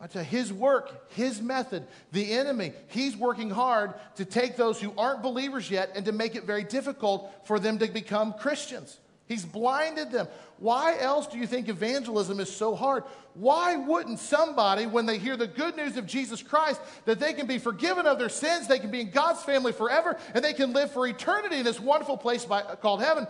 I 0.00 0.08
tell 0.08 0.22
you, 0.22 0.28
his 0.28 0.52
work, 0.52 1.12
his 1.12 1.40
method, 1.40 1.86
the 2.10 2.32
enemy, 2.32 2.72
he's 2.88 3.16
working 3.16 3.50
hard 3.50 3.94
to 4.16 4.24
take 4.24 4.56
those 4.56 4.80
who 4.80 4.92
aren't 4.98 5.22
believers 5.22 5.70
yet 5.70 5.92
and 5.94 6.04
to 6.06 6.12
make 6.12 6.34
it 6.34 6.44
very 6.44 6.64
difficult 6.64 7.32
for 7.44 7.60
them 7.60 7.78
to 7.78 7.86
become 7.86 8.32
Christians. 8.32 8.98
He's 9.26 9.44
blinded 9.44 10.10
them. 10.10 10.28
Why 10.58 10.98
else 10.98 11.26
do 11.26 11.38
you 11.38 11.46
think 11.46 11.68
evangelism 11.68 12.40
is 12.40 12.54
so 12.54 12.74
hard? 12.74 13.04
Why 13.34 13.76
wouldn't 13.76 14.18
somebody, 14.18 14.86
when 14.86 15.06
they 15.06 15.18
hear 15.18 15.36
the 15.36 15.46
good 15.46 15.76
news 15.76 15.96
of 15.96 16.06
Jesus 16.06 16.42
Christ, 16.42 16.80
that 17.04 17.18
they 17.18 17.32
can 17.32 17.46
be 17.46 17.58
forgiven 17.58 18.06
of 18.06 18.18
their 18.18 18.28
sins, 18.28 18.68
they 18.68 18.78
can 18.78 18.90
be 18.90 19.00
in 19.00 19.10
God's 19.10 19.42
family 19.42 19.72
forever, 19.72 20.18
and 20.34 20.44
they 20.44 20.52
can 20.52 20.72
live 20.72 20.92
for 20.92 21.06
eternity 21.06 21.56
in 21.56 21.64
this 21.64 21.80
wonderful 21.80 22.16
place 22.16 22.44
by, 22.44 22.62
called 22.62 23.00
heaven, 23.00 23.26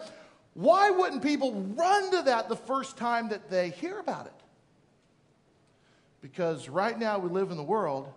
why 0.55 0.91
wouldn't 0.91 1.23
people 1.23 1.53
run 1.53 2.11
to 2.11 2.23
that 2.23 2.49
the 2.49 2.57
first 2.57 2.97
time 2.97 3.31
that 3.31 3.49
they 3.49 3.71
hear 3.71 3.99
about 3.99 4.27
it? 4.27 4.33
Because 6.21 6.69
right 6.69 6.99
now 6.99 7.19
we 7.19 7.31
live 7.31 7.51
in 7.51 7.57
the 7.57 7.63
world 7.63 8.13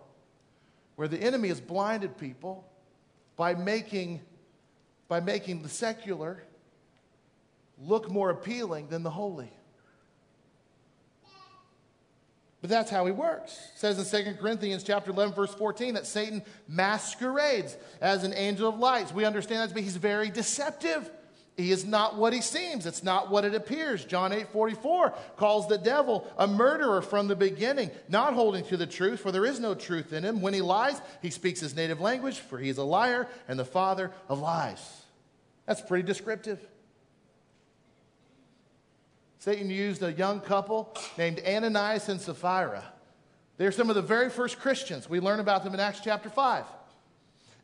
where 0.96 1.08
the 1.08 1.18
enemy 1.18 1.48
has 1.48 1.60
blinded 1.60 2.18
people 2.18 2.64
by 3.36 3.54
making, 3.54 4.20
by 5.08 5.20
making 5.20 5.62
the 5.62 5.68
secular 5.68 6.42
look 7.78 8.10
more 8.10 8.30
appealing 8.30 8.88
than 8.88 9.02
the 9.02 9.10
holy. 9.10 9.50
But 12.60 12.70
that's 12.70 12.90
how 12.90 13.06
he 13.06 13.12
works. 13.12 13.52
It 13.74 13.78
says 13.78 14.12
in 14.12 14.24
2 14.24 14.34
Corinthians 14.40 14.82
chapter 14.82 15.10
11, 15.10 15.34
verse 15.34 15.54
14, 15.54 15.94
that 15.94 16.06
Satan 16.06 16.42
masquerades 16.66 17.76
as 18.00 18.24
an 18.24 18.34
angel 18.34 18.68
of 18.68 18.78
light. 18.78 19.12
We 19.12 19.24
understand 19.24 19.60
that 19.60 19.74
but 19.74 19.82
he's 19.82 19.96
very 19.96 20.30
deceptive. 20.30 21.10
He 21.56 21.70
is 21.70 21.84
not 21.84 22.16
what 22.16 22.32
he 22.32 22.40
seems. 22.40 22.84
It's 22.84 23.04
not 23.04 23.30
what 23.30 23.44
it 23.44 23.54
appears. 23.54 24.04
John 24.04 24.32
8 24.32 24.48
44 24.48 25.14
calls 25.36 25.68
the 25.68 25.78
devil 25.78 26.26
a 26.36 26.46
murderer 26.46 27.02
from 27.02 27.28
the 27.28 27.36
beginning, 27.36 27.90
not 28.08 28.34
holding 28.34 28.64
to 28.64 28.76
the 28.76 28.86
truth, 28.86 29.20
for 29.20 29.32
there 29.32 29.46
is 29.46 29.60
no 29.60 29.74
truth 29.74 30.12
in 30.12 30.24
him. 30.24 30.40
When 30.40 30.52
he 30.52 30.60
lies, 30.60 31.00
he 31.22 31.30
speaks 31.30 31.60
his 31.60 31.76
native 31.76 32.00
language, 32.00 32.40
for 32.40 32.58
he 32.58 32.68
is 32.68 32.78
a 32.78 32.84
liar 32.84 33.28
and 33.48 33.58
the 33.58 33.64
father 33.64 34.12
of 34.28 34.40
lies. 34.40 35.02
That's 35.66 35.80
pretty 35.80 36.04
descriptive. 36.04 36.60
Satan 39.46 39.70
used 39.70 40.02
a 40.02 40.12
young 40.12 40.40
couple 40.40 40.92
named 41.16 41.40
Ananias 41.46 42.08
and 42.08 42.20
Sapphira. 42.20 42.82
They're 43.58 43.70
some 43.70 43.88
of 43.88 43.94
the 43.94 44.02
very 44.02 44.28
first 44.28 44.58
Christians. 44.58 45.08
We 45.08 45.20
learn 45.20 45.38
about 45.38 45.62
them 45.62 45.72
in 45.72 45.78
Acts 45.78 46.00
chapter 46.02 46.28
5. 46.28 46.64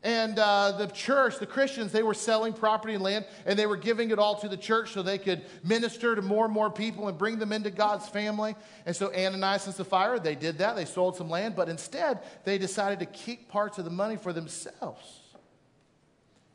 And 0.05 0.39
uh, 0.39 0.77
the 0.79 0.87
church, 0.87 1.41
the 1.41 1.47
Christians, 1.47 1.91
they 1.91 2.05
were 2.05 2.15
selling 2.15 2.53
property 2.53 2.95
and 2.95 3.03
land, 3.03 3.25
and 3.47 3.59
they 3.59 3.67
were 3.67 3.77
giving 3.77 4.13
it 4.13 4.21
all 4.21 4.37
to 4.37 4.49
the 4.49 4.57
church 4.57 4.93
so 4.93 5.03
they 5.03 5.19
could 5.19 5.43
minister 5.65 6.15
to 6.15 6.23
more 6.23 6.45
and 6.45 6.55
more 6.55 6.71
people 6.71 7.09
and 7.09 7.19
bring 7.19 7.41
them 7.41 7.51
into 7.51 7.73
God's 7.73 8.09
family. 8.09 8.55
And 8.87 8.95
so 8.95 9.13
Ananias 9.13 9.67
and 9.67 9.75
Sapphira, 9.75 10.21
they 10.21 10.37
did 10.37 10.59
that. 10.59 10.77
They 10.77 10.85
sold 10.85 11.17
some 11.17 11.29
land, 11.29 11.57
but 11.57 11.69
instead 11.69 12.21
they 12.45 12.59
decided 12.59 13.01
to 13.01 13.07
keep 13.07 13.49
parts 13.49 13.79
of 13.79 13.85
the 13.85 13.91
money 13.91 14.15
for 14.15 14.33
themselves. 14.33 15.19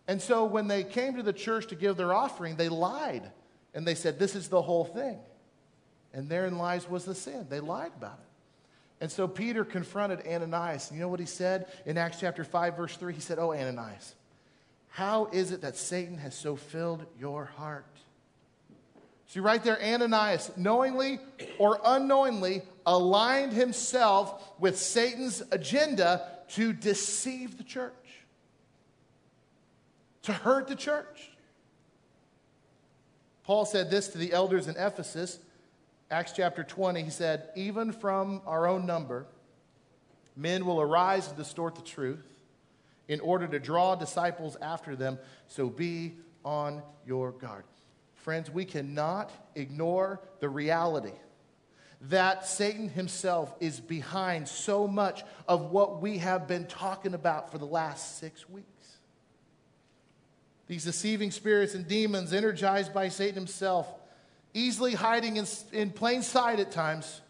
And 0.07 0.22
so 0.22 0.46
when 0.46 0.69
they 0.69 0.86
came 0.86 1.17
to 1.17 1.24
the 1.24 1.34
church 1.34 1.67
to 1.67 1.75
give 1.75 1.98
their 1.98 2.13
offering, 2.13 2.55
they 2.55 2.69
lied 2.69 3.29
and 3.77 3.86
they 3.86 3.93
said, 3.93 4.17
This 4.17 4.36
is 4.36 4.50
the 4.50 4.62
whole 4.62 4.86
thing. 4.86 5.19
And 6.12 6.27
therein 6.27 6.57
lies 6.57 6.89
was 6.89 7.05
the 7.05 7.13
sin. 7.13 7.46
They 7.48 7.60
lied 7.60 7.91
about 7.96 8.17
it. 8.17 9.03
And 9.03 9.12
so 9.12 9.27
Peter 9.27 9.63
confronted 9.63 10.25
Ananias. 10.27 10.89
And 10.89 10.98
you 10.98 11.03
know 11.03 11.10
what 11.10 11.19
he 11.19 11.27
said 11.27 11.67
in 11.86 11.96
Acts 11.96 12.19
chapter 12.19 12.43
5, 12.43 12.75
verse 12.75 12.98
3? 12.98 13.13
He 13.13 13.22
said, 13.22 13.38
Oh, 13.38 13.53
Ananias, 13.53 14.15
how 14.89 15.27
is 15.27 15.51
it 15.51 15.62
that 15.62 15.77
Satan 15.77 16.17
has 16.17 16.34
so 16.34 16.55
filled 16.55 17.05
your 17.19 17.46
heart? 17.46 17.86
See, 19.27 19.41
right 19.41 19.63
there, 19.63 19.79
Ananias, 19.79 20.50
knowingly 20.57 21.19
or 21.60 21.79
unknowingly, 21.86 22.63
aligned 22.84 23.53
himself 23.53 24.55
with 24.57 24.79
Satan's 24.79 25.43
agenda 25.51 26.27
to 26.53 26.74
deceive 26.74 27.60
the 27.60 27.63
church, 27.63 27.93
to 30.24 30.34
hurt 30.34 30.67
the 30.67 30.75
church. 30.75 31.29
Paul 33.48 33.63
said 33.63 33.89
this 33.89 34.10
to 34.10 34.18
the 34.18 34.34
elders 34.34 34.68
in 34.68 34.75
Ephesus, 34.75 35.39
Acts 36.12 36.34
chapter 36.36 36.66
20. 36.66 37.01
He 37.01 37.10
said, 37.10 37.48
Even 37.56 37.94
from 37.94 38.42
our 38.46 38.68
own 38.68 38.86
number, 38.86 39.25
men 40.36 40.66
will 40.66 40.82
arise 40.82 41.30
and 41.30 41.38
distort 41.38 41.75
the 41.75 41.82
truth 41.82 42.27
in 43.08 43.22
order 43.22 43.48
to 43.48 43.58
draw 43.58 43.96
disciples 43.96 44.58
after 44.62 44.98
them. 44.98 45.18
So 45.48 45.70
be 45.70 46.18
on 46.44 46.84
your 47.06 47.32
guard. 47.32 47.63
Friends, 48.16 48.51
we 48.51 48.66
cannot 48.66 49.32
ignore 49.56 50.20
the 50.42 50.50
reality 50.50 51.13
that 52.01 52.46
Satan 52.46 52.89
himself 52.89 53.56
is 53.62 53.80
behind 53.80 54.50
so 54.50 54.89
much 54.89 55.24
of 55.48 55.72
what 55.72 56.01
we 56.01 56.18
have 56.18 56.50
been 56.50 56.68
talking 56.68 57.13
about 57.13 57.50
for 57.50 57.60
the 57.60 57.66
last 57.66 58.20
six 58.20 58.50
weeks. 58.50 58.68
These 60.67 60.83
deceiving 60.83 61.31
spirits 61.31 61.75
and 61.75 61.88
demons, 61.88 62.33
energized 62.33 62.93
by 62.93 63.09
Satan 63.09 63.36
himself, 63.36 63.88
easily 64.53 64.93
hiding 64.93 65.38
in, 65.38 65.45
in 65.71 65.91
plain 65.91 66.21
sight 66.21 66.59
at 66.59 66.71
times, 66.71 67.21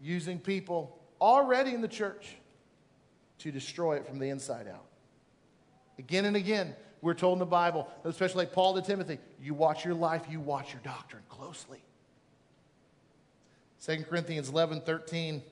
using 0.00 0.38
people 0.38 0.98
already 1.20 1.74
in 1.74 1.80
the 1.80 1.88
church 1.88 2.36
to 3.38 3.50
destroy 3.50 3.96
it 3.96 4.06
from 4.06 4.18
the 4.18 4.28
inside 4.28 4.68
out. 4.68 4.84
Again 5.98 6.26
and 6.26 6.36
again, 6.36 6.74
we're 7.02 7.14
told 7.14 7.34
in 7.34 7.38
the 7.38 7.46
Bible, 7.46 7.88
especially 8.04 8.44
like 8.44 8.52
Paul 8.52 8.74
to 8.74 8.82
Timothy, 8.82 9.18
you 9.42 9.54
watch 9.54 9.84
your 9.84 9.94
life, 9.94 10.22
you 10.30 10.40
watch 10.40 10.72
your 10.72 10.82
doctrine 10.82 11.22
closely. 11.28 11.82
2 13.86 14.04
Corinthians 14.04 14.50
11 14.50 14.82
13, 14.82 15.42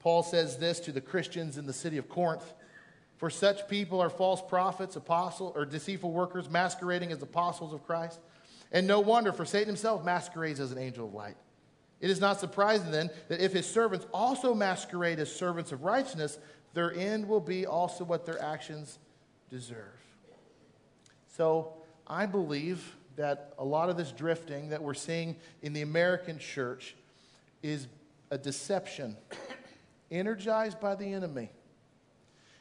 Paul 0.00 0.24
says 0.24 0.58
this 0.58 0.80
to 0.80 0.92
the 0.92 1.00
Christians 1.00 1.58
in 1.58 1.66
the 1.66 1.72
city 1.72 1.96
of 1.96 2.08
Corinth. 2.08 2.52
For 3.18 3.30
such 3.30 3.68
people 3.68 4.00
are 4.00 4.10
false 4.10 4.40
prophets, 4.40 4.96
apostles, 4.96 5.52
or 5.54 5.64
deceitful 5.64 6.10
workers 6.10 6.48
masquerading 6.48 7.12
as 7.12 7.20
apostles 7.20 7.74
of 7.74 7.84
Christ. 7.84 8.20
And 8.70 8.86
no 8.86 9.00
wonder, 9.00 9.32
for 9.32 9.44
Satan 9.44 9.66
himself 9.66 10.04
masquerades 10.04 10.60
as 10.60 10.72
an 10.72 10.78
angel 10.78 11.06
of 11.06 11.14
light. 11.14 11.36
It 12.00 12.10
is 12.10 12.20
not 12.20 12.38
surprising 12.38 12.92
then 12.92 13.10
that 13.28 13.40
if 13.40 13.52
his 13.52 13.66
servants 13.66 14.06
also 14.14 14.54
masquerade 14.54 15.18
as 15.18 15.34
servants 15.34 15.72
of 15.72 15.82
righteousness, 15.82 16.38
their 16.74 16.94
end 16.94 17.26
will 17.28 17.40
be 17.40 17.66
also 17.66 18.04
what 18.04 18.24
their 18.24 18.40
actions 18.40 18.98
deserve. 19.50 19.98
So 21.36 21.72
I 22.06 22.26
believe 22.26 22.96
that 23.16 23.52
a 23.58 23.64
lot 23.64 23.88
of 23.90 23.96
this 23.96 24.12
drifting 24.12 24.68
that 24.68 24.80
we're 24.80 24.94
seeing 24.94 25.34
in 25.62 25.72
the 25.72 25.82
American 25.82 26.38
church 26.38 26.94
is 27.64 27.88
a 28.30 28.38
deception 28.38 29.16
energized 30.12 30.78
by 30.78 30.94
the 30.94 31.12
enemy. 31.12 31.50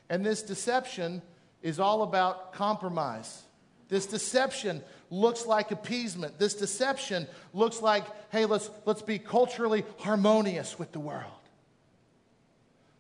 And 0.10 0.26
this 0.26 0.42
deception 0.42 1.22
is 1.62 1.80
all 1.80 2.04
about 2.04 2.54
compromise. 2.54 3.44
This 3.90 4.06
deception 4.06 4.84
looks 5.10 5.46
like 5.46 5.72
appeasement. 5.72 6.40
This 6.40 6.54
deception 6.54 7.28
looks 7.54 7.82
like, 7.82 8.04
hey, 8.32 8.46
let's, 8.46 8.70
let's 8.86 9.02
be 9.02 9.20
culturally 9.20 9.86
harmonious 10.00 10.78
with 10.78 10.92
the 10.92 11.00
world. 11.00 11.32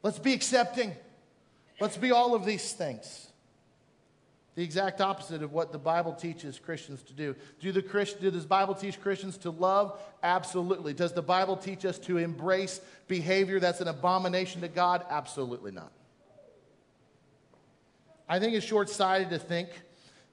Let's 0.03 0.19
be 0.19 0.33
accepting. 0.33 0.93
Let's 1.79 1.97
be 1.97 2.11
all 2.11 2.33
of 2.35 2.45
these 2.45 2.71
things. 2.73 3.27
The 4.55 4.63
exact 4.63 5.01
opposite 5.01 5.43
of 5.43 5.53
what 5.53 5.71
the 5.71 5.77
Bible 5.77 6.13
teaches 6.13 6.57
Christians 6.57 7.03
to 7.03 7.13
do. 7.13 7.35
Do 7.59 7.71
the 7.71 7.83
Christ, 7.83 8.21
does 8.21 8.41
the 8.41 8.47
Bible 8.47 8.73
teach 8.73 8.99
Christians 8.99 9.37
to 9.39 9.51
love? 9.51 9.99
Absolutely. 10.23 10.93
Does 10.93 11.13
the 11.13 11.21
Bible 11.21 11.57
teach 11.57 11.85
us 11.85 11.99
to 11.99 12.17
embrace 12.17 12.81
behavior 13.07 13.59
that's 13.59 13.81
an 13.81 13.87
abomination 13.87 14.61
to 14.61 14.67
God? 14.67 15.05
Absolutely 15.09 15.71
not. 15.71 15.91
I 18.29 18.39
think 18.39 18.53
it's 18.53 18.65
short 18.65 18.89
sighted 18.89 19.29
to 19.29 19.39
think 19.39 19.69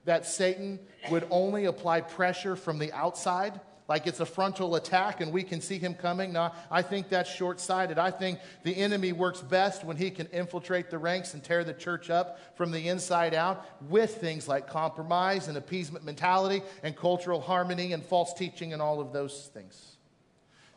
that 0.04 0.26
Satan 0.26 0.78
would 1.10 1.26
only 1.30 1.66
apply 1.66 2.00
pressure 2.02 2.56
from 2.56 2.78
the 2.78 2.92
outside, 2.92 3.60
like 3.88 4.06
it's 4.06 4.20
a 4.20 4.26
frontal 4.26 4.76
attack 4.76 5.20
and 5.20 5.32
we 5.32 5.42
can 5.42 5.60
see 5.60 5.78
him 5.78 5.94
coming. 5.94 6.32
No, 6.32 6.50
I 6.70 6.82
think 6.82 7.08
that's 7.08 7.30
short 7.30 7.60
sighted. 7.60 7.98
I 7.98 8.10
think 8.10 8.38
the 8.62 8.76
enemy 8.76 9.12
works 9.12 9.40
best 9.40 9.84
when 9.84 9.96
he 9.96 10.10
can 10.10 10.26
infiltrate 10.28 10.90
the 10.90 10.98
ranks 10.98 11.34
and 11.34 11.42
tear 11.42 11.64
the 11.64 11.74
church 11.74 12.10
up 12.10 12.38
from 12.56 12.70
the 12.70 12.88
inside 12.88 13.34
out 13.34 13.66
with 13.88 14.16
things 14.16 14.48
like 14.48 14.66
compromise 14.66 15.48
and 15.48 15.56
appeasement 15.56 16.04
mentality 16.04 16.62
and 16.82 16.96
cultural 16.96 17.40
harmony 17.40 17.92
and 17.92 18.04
false 18.04 18.32
teaching 18.34 18.72
and 18.72 18.82
all 18.82 19.00
of 19.00 19.12
those 19.12 19.50
things. 19.52 19.96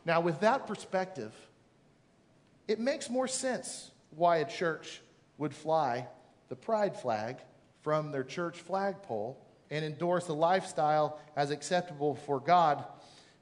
Now, 0.05 0.21
with 0.21 0.39
that 0.41 0.67
perspective, 0.67 1.33
it 2.67 2.79
makes 2.79 3.09
more 3.09 3.27
sense 3.27 3.91
why 4.11 4.37
a 4.37 4.45
church 4.45 5.01
would 5.37 5.53
fly 5.53 6.07
the 6.49 6.55
pride 6.55 6.95
flag 6.95 7.37
from 7.81 8.11
their 8.11 8.23
church 8.23 8.59
flagpole 8.59 9.37
and 9.69 9.83
endorse 9.83 10.27
a 10.27 10.33
lifestyle 10.33 11.19
as 11.35 11.51
acceptable 11.51 12.15
for 12.15 12.39
God 12.39 12.85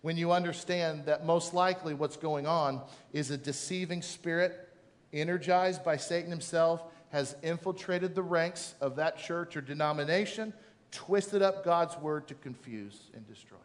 when 0.06 0.18
you 0.18 0.32
understand 0.32 1.06
that 1.06 1.26
most 1.26 1.54
likely 1.56 1.96
what's 1.96 2.18
going 2.18 2.46
on 2.46 2.80
is 3.12 3.32
a 3.32 3.38
deceiving 3.38 4.04
spirit 4.04 4.70
energized 5.12 5.84
by 5.84 5.98
Satan 5.98 6.30
himself 6.30 6.84
has 7.10 7.36
infiltrated 7.42 8.14
the 8.14 8.22
ranks 8.22 8.76
of 8.82 8.98
that 8.98 9.18
church 9.18 9.58
or 9.58 9.62
denomination, 9.62 10.54
twisted 10.92 11.42
up 11.42 11.66
God's 11.66 11.98
word 11.98 12.28
to 12.28 12.36
confuse 12.36 13.10
and 13.16 13.28
destroy. 13.28 13.58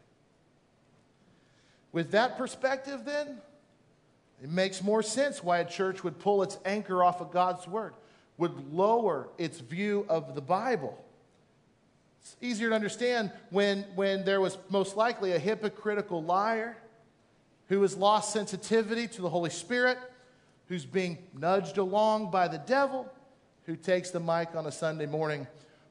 With 1.92 2.12
that 2.12 2.38
perspective, 2.38 3.04
then, 3.04 3.38
it 4.42 4.48
makes 4.48 4.82
more 4.82 5.02
sense 5.02 5.44
why 5.44 5.58
a 5.58 5.64
church 5.66 6.02
would 6.04 6.18
pull 6.18 6.42
its 6.42 6.56
anchor 6.64 7.02
off 7.02 7.20
of 7.20 7.32
God's 7.32 7.68
word 7.68 7.92
would 8.40 8.72
lower 8.72 9.28
its 9.36 9.60
view 9.60 10.06
of 10.08 10.34
the 10.34 10.40
Bible. 10.40 10.98
It's 12.22 12.36
easier 12.40 12.70
to 12.70 12.74
understand 12.74 13.30
when, 13.50 13.82
when 13.94 14.24
there 14.24 14.40
was 14.40 14.56
most 14.70 14.96
likely 14.96 15.32
a 15.32 15.38
hypocritical 15.38 16.22
liar 16.22 16.76
who 17.68 17.82
has 17.82 17.96
lost 17.96 18.32
sensitivity 18.32 19.06
to 19.08 19.22
the 19.22 19.28
Holy 19.28 19.50
Spirit, 19.50 19.98
who's 20.68 20.86
being 20.86 21.18
nudged 21.38 21.76
along 21.76 22.30
by 22.30 22.48
the 22.48 22.58
devil, 22.58 23.06
who 23.66 23.76
takes 23.76 24.10
the 24.10 24.20
mic 24.20 24.56
on 24.56 24.66
a 24.66 24.72
Sunday 24.72 25.06
morning 25.06 25.46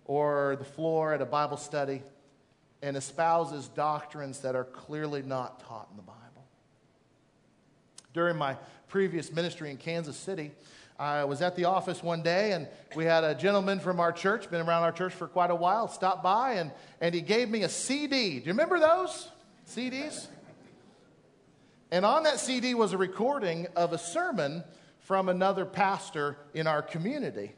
or 0.06 0.56
the 0.58 0.66
floor 0.66 1.14
at 1.14 1.22
a 1.22 1.26
Bible 1.26 1.58
study 1.58 2.02
and 2.82 2.98
espouses 2.98 3.68
doctrines 3.68 4.40
that 4.40 4.56
are 4.56 4.64
clearly 4.64 5.22
not 5.22 5.60
taught 5.60 5.88
in 5.92 5.98
the 5.98 6.04
Bible. 6.04 6.18
During 8.12 8.38
my 8.38 8.58
previous 8.88 9.32
ministry 9.32 9.70
in 9.70 9.78
Kansas 9.78 10.18
City, 10.18 10.52
I 11.00 11.24
was 11.24 11.42
at 11.42 11.56
the 11.56 11.64
office 11.64 12.04
one 12.04 12.22
day 12.22 12.52
and 12.52 12.68
we 12.94 13.06
had 13.06 13.24
a 13.24 13.34
gentleman 13.34 13.80
from 13.80 14.02
our 14.02 14.12
church, 14.12 14.52
been 14.52 14.68
around 14.68 14.84
our 14.84 14.92
church 14.92 15.14
for 15.14 15.28
quite 15.28 15.50
a 15.50 15.56
while, 15.56 15.88
stopped 15.88 16.22
by 16.22 16.56
and, 16.56 16.72
and 17.00 17.16
he 17.16 17.22
gave 17.22 17.50
me 17.50 17.64
a 17.64 17.70
CD. 17.70 18.32
Do 18.40 18.46
you 18.46 18.52
remember 18.52 18.80
those 18.80 19.30
CDs? 19.66 20.28
And 21.90 22.06
on 22.06 22.24
that 22.24 22.38
CD 22.38 22.74
was 22.74 22.92
a 22.92 22.98
recording 22.98 23.68
of 23.78 23.94
a 23.94 23.98
sermon 23.98 24.62
from 25.00 25.30
another 25.30 25.66
pastor 25.66 26.36
in 26.54 26.68
our 26.68 26.82
community. 26.82 27.54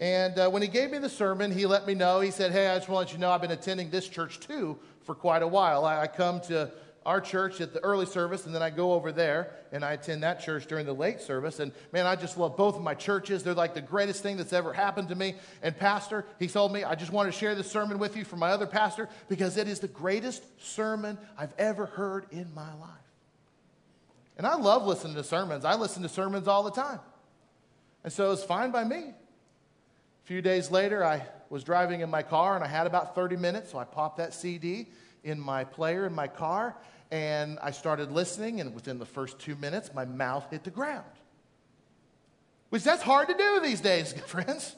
And 0.00 0.38
uh, 0.38 0.48
when 0.48 0.62
he 0.62 0.68
gave 0.68 0.90
me 0.90 0.96
the 0.96 1.10
sermon, 1.10 1.52
he 1.52 1.66
let 1.66 1.86
me 1.86 1.92
know. 1.92 2.20
He 2.20 2.30
said, 2.30 2.50
Hey, 2.50 2.68
I 2.68 2.78
just 2.78 2.88
want 2.88 3.08
to 3.08 3.12
let 3.12 3.14
you 3.14 3.20
know 3.20 3.30
I've 3.30 3.42
been 3.42 3.50
attending 3.50 3.90
this 3.90 4.08
church 4.08 4.40
too 4.40 4.78
for 5.04 5.14
quite 5.14 5.42
a 5.42 5.46
while. 5.46 5.84
I, 5.84 6.00
I 6.00 6.06
come 6.06 6.40
to 6.42 6.72
our 7.06 7.20
church 7.20 7.60
at 7.60 7.72
the 7.72 7.80
early 7.80 8.04
service, 8.04 8.44
and 8.44 8.54
then 8.54 8.62
I 8.62 8.68
go 8.68 8.92
over 8.92 9.10
there 9.10 9.50
and 9.72 9.84
I 9.84 9.92
attend 9.92 10.22
that 10.22 10.40
church 10.40 10.66
during 10.66 10.84
the 10.84 10.92
late 10.92 11.20
service. 11.20 11.58
And 11.58 11.72
man, 11.92 12.06
I 12.06 12.14
just 12.14 12.36
love 12.36 12.56
both 12.56 12.76
of 12.76 12.82
my 12.82 12.94
churches. 12.94 13.42
They're 13.42 13.54
like 13.54 13.72
the 13.74 13.80
greatest 13.80 14.22
thing 14.22 14.36
that's 14.36 14.52
ever 14.52 14.72
happened 14.72 15.08
to 15.08 15.14
me. 15.14 15.36
And 15.62 15.76
Pastor, 15.76 16.26
he 16.38 16.46
told 16.46 16.72
me, 16.72 16.84
I 16.84 16.94
just 16.94 17.10
want 17.10 17.32
to 17.32 17.38
share 17.38 17.54
this 17.54 17.70
sermon 17.70 17.98
with 17.98 18.16
you 18.16 18.24
from 18.24 18.38
my 18.38 18.50
other 18.50 18.66
pastor 18.66 19.08
because 19.28 19.56
it 19.56 19.66
is 19.66 19.80
the 19.80 19.88
greatest 19.88 20.44
sermon 20.62 21.16
I've 21.38 21.54
ever 21.56 21.86
heard 21.86 22.26
in 22.32 22.52
my 22.54 22.72
life. 22.74 22.90
And 24.36 24.46
I 24.46 24.56
love 24.56 24.86
listening 24.86 25.14
to 25.14 25.24
sermons. 25.24 25.64
I 25.64 25.76
listen 25.76 26.02
to 26.02 26.08
sermons 26.08 26.48
all 26.48 26.62
the 26.62 26.70
time. 26.70 27.00
And 28.04 28.12
so 28.12 28.32
it's 28.32 28.44
fine 28.44 28.72
by 28.72 28.84
me. 28.84 28.96
A 28.96 30.26
few 30.26 30.42
days 30.42 30.70
later, 30.70 31.04
I 31.04 31.26
was 31.48 31.64
driving 31.64 32.00
in 32.02 32.10
my 32.10 32.22
car 32.22 32.54
and 32.54 32.64
I 32.64 32.68
had 32.68 32.86
about 32.86 33.14
30 33.14 33.36
minutes, 33.36 33.72
so 33.72 33.78
I 33.78 33.84
popped 33.84 34.18
that 34.18 34.32
CD 34.34 34.88
in 35.24 35.40
my 35.40 35.64
player 35.64 36.06
in 36.06 36.14
my 36.14 36.28
car 36.28 36.76
and 37.10 37.58
I 37.60 37.72
started 37.72 38.12
listening, 38.12 38.60
and 38.60 38.74
within 38.74 38.98
the 38.98 39.06
first 39.06 39.38
two 39.40 39.56
minutes, 39.56 39.92
my 39.92 40.04
mouth 40.04 40.48
hit 40.50 40.62
the 40.62 40.70
ground. 40.70 41.04
Which 42.68 42.84
that's 42.84 43.02
hard 43.02 43.28
to 43.28 43.34
do 43.34 43.60
these 43.60 43.80
days, 43.80 44.12
friends. 44.26 44.76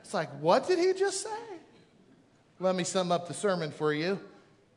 It's 0.00 0.12
like, 0.12 0.28
what 0.40 0.66
did 0.66 0.78
he 0.78 0.92
just 0.92 1.22
say? 1.22 1.30
Let 2.60 2.76
me 2.76 2.84
sum 2.84 3.10
up 3.10 3.28
the 3.28 3.34
sermon 3.34 3.70
for 3.70 3.94
you. 3.94 4.20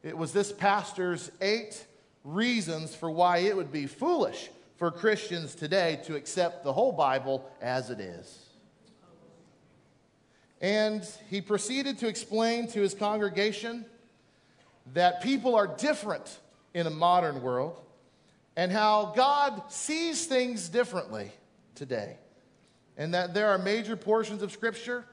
It 0.01 0.17
was 0.17 0.31
this 0.31 0.51
pastor's 0.51 1.29
eight 1.41 1.85
reasons 2.23 2.95
for 2.95 3.11
why 3.11 3.39
it 3.39 3.55
would 3.55 3.71
be 3.71 3.85
foolish 3.85 4.49
for 4.77 4.91
Christians 4.91 5.55
today 5.55 5.99
to 6.05 6.15
accept 6.15 6.63
the 6.63 6.71
whole 6.71 6.91
Bible 6.91 7.49
as 7.61 7.89
it 7.89 7.99
is. 7.99 8.43
And 10.61 11.05
he 11.29 11.41
proceeded 11.41 11.99
to 11.99 12.07
explain 12.07 12.67
to 12.69 12.79
his 12.79 12.93
congregation 12.93 13.85
that 14.93 15.21
people 15.21 15.55
are 15.55 15.67
different 15.67 16.39
in 16.73 16.87
a 16.87 16.91
modern 16.91 17.41
world 17.41 17.81
and 18.55 18.71
how 18.71 19.13
God 19.15 19.63
sees 19.69 20.25
things 20.25 20.69
differently 20.69 21.31
today. 21.73 22.17
And 22.97 23.13
that 23.13 23.33
there 23.33 23.49
are 23.49 23.57
major 23.57 23.95
portions 23.97 24.41
of 24.41 24.51
Scripture 24.51 25.05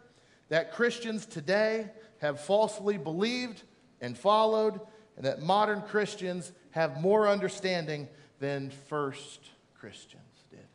that 0.48 0.72
Christians 0.72 1.26
today 1.26 1.90
have 2.20 2.40
falsely 2.40 2.96
believed 2.96 3.62
and 4.00 4.16
followed, 4.16 4.80
and 5.16 5.24
that 5.24 5.42
modern 5.42 5.82
Christians 5.82 6.52
have 6.70 7.00
more 7.00 7.28
understanding 7.28 8.08
than 8.38 8.70
first 8.88 9.40
Christians 9.78 10.44
did. 10.50 10.66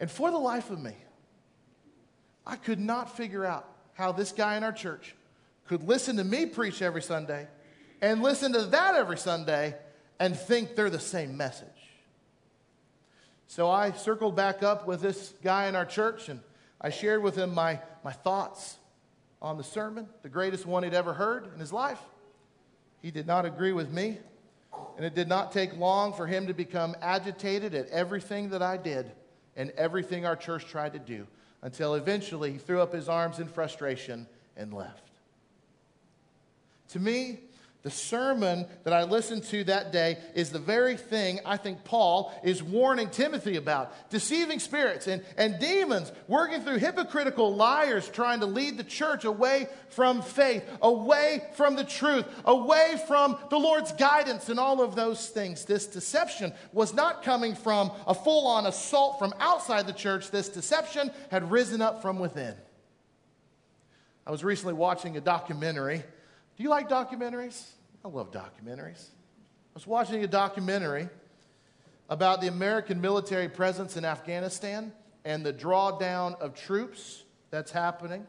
And 0.00 0.10
for 0.10 0.30
the 0.30 0.38
life 0.38 0.70
of 0.70 0.80
me, 0.80 0.94
I 2.46 2.56
could 2.56 2.80
not 2.80 3.16
figure 3.16 3.44
out 3.44 3.68
how 3.94 4.12
this 4.12 4.32
guy 4.32 4.56
in 4.56 4.64
our 4.64 4.72
church 4.72 5.14
could 5.66 5.86
listen 5.86 6.16
to 6.16 6.24
me 6.24 6.46
preach 6.46 6.82
every 6.82 7.02
Sunday 7.02 7.48
and 8.00 8.22
listen 8.22 8.52
to 8.52 8.62
that 8.66 8.94
every 8.94 9.18
Sunday 9.18 9.74
and 10.18 10.36
think 10.36 10.76
they're 10.76 10.90
the 10.90 10.98
same 10.98 11.36
message. 11.36 11.68
So 13.46 13.70
I 13.70 13.92
circled 13.92 14.36
back 14.36 14.62
up 14.62 14.86
with 14.86 15.00
this 15.00 15.32
guy 15.42 15.66
in 15.66 15.76
our 15.76 15.84
church 15.84 16.28
and 16.28 16.40
I 16.80 16.90
shared 16.90 17.22
with 17.22 17.36
him 17.36 17.54
my, 17.54 17.80
my 18.04 18.12
thoughts 18.12 18.76
on 19.40 19.56
the 19.56 19.64
sermon, 19.64 20.08
the 20.22 20.28
greatest 20.28 20.66
one 20.66 20.82
he'd 20.82 20.94
ever 20.94 21.12
heard 21.12 21.48
in 21.52 21.60
his 21.60 21.72
life. 21.72 22.00
He 23.00 23.10
did 23.10 23.26
not 23.26 23.44
agree 23.44 23.72
with 23.72 23.92
me, 23.92 24.18
and 24.96 25.04
it 25.04 25.14
did 25.14 25.28
not 25.28 25.52
take 25.52 25.76
long 25.76 26.14
for 26.14 26.26
him 26.26 26.46
to 26.46 26.54
become 26.54 26.96
agitated 27.02 27.74
at 27.74 27.88
everything 27.88 28.50
that 28.50 28.62
I 28.62 28.78
did 28.78 29.12
and 29.56 29.70
everything 29.72 30.24
our 30.24 30.36
church 30.36 30.66
tried 30.66 30.94
to 30.94 30.98
do 30.98 31.26
until 31.60 31.94
eventually 31.94 32.52
he 32.52 32.58
threw 32.58 32.80
up 32.80 32.92
his 32.92 33.08
arms 33.08 33.38
in 33.38 33.48
frustration 33.48 34.26
and 34.56 34.72
left. 34.72 35.03
To 36.90 37.00
me, 37.00 37.40
The 37.84 37.90
sermon 37.90 38.64
that 38.84 38.94
I 38.94 39.04
listened 39.04 39.44
to 39.44 39.62
that 39.64 39.92
day 39.92 40.16
is 40.34 40.48
the 40.48 40.58
very 40.58 40.96
thing 40.96 41.38
I 41.44 41.58
think 41.58 41.84
Paul 41.84 42.32
is 42.42 42.62
warning 42.62 43.10
Timothy 43.10 43.56
about 43.56 44.08
deceiving 44.08 44.58
spirits 44.58 45.06
and, 45.06 45.22
and 45.36 45.58
demons 45.58 46.10
working 46.26 46.62
through 46.62 46.78
hypocritical 46.78 47.54
liars 47.54 48.08
trying 48.08 48.40
to 48.40 48.46
lead 48.46 48.78
the 48.78 48.84
church 48.84 49.26
away 49.26 49.68
from 49.90 50.22
faith, 50.22 50.64
away 50.80 51.42
from 51.56 51.76
the 51.76 51.84
truth, 51.84 52.24
away 52.46 52.98
from 53.06 53.36
the 53.50 53.58
Lord's 53.58 53.92
guidance, 53.92 54.48
and 54.48 54.58
all 54.58 54.80
of 54.80 54.96
those 54.96 55.28
things. 55.28 55.66
This 55.66 55.86
deception 55.86 56.54
was 56.72 56.94
not 56.94 57.22
coming 57.22 57.54
from 57.54 57.92
a 58.06 58.14
full 58.14 58.46
on 58.46 58.64
assault 58.64 59.18
from 59.18 59.34
outside 59.40 59.86
the 59.86 59.92
church, 59.92 60.30
this 60.30 60.48
deception 60.48 61.10
had 61.30 61.50
risen 61.50 61.82
up 61.82 62.00
from 62.00 62.18
within. 62.18 62.54
I 64.26 64.30
was 64.30 64.42
recently 64.42 64.72
watching 64.72 65.18
a 65.18 65.20
documentary 65.20 66.02
do 66.56 66.62
you 66.62 66.68
like 66.68 66.88
documentaries? 66.88 67.64
I 68.04 68.08
love 68.08 68.30
documentaries. 68.30 69.08
I 69.08 69.74
was 69.74 69.86
watching 69.86 70.22
a 70.22 70.28
documentary 70.28 71.08
about 72.08 72.40
the 72.40 72.48
American 72.48 73.00
military 73.00 73.48
presence 73.48 73.96
in 73.96 74.04
Afghanistan 74.04 74.92
and 75.24 75.44
the 75.44 75.52
drawdown 75.52 76.40
of 76.40 76.54
troops 76.54 77.24
that's 77.50 77.72
happening. 77.72 78.26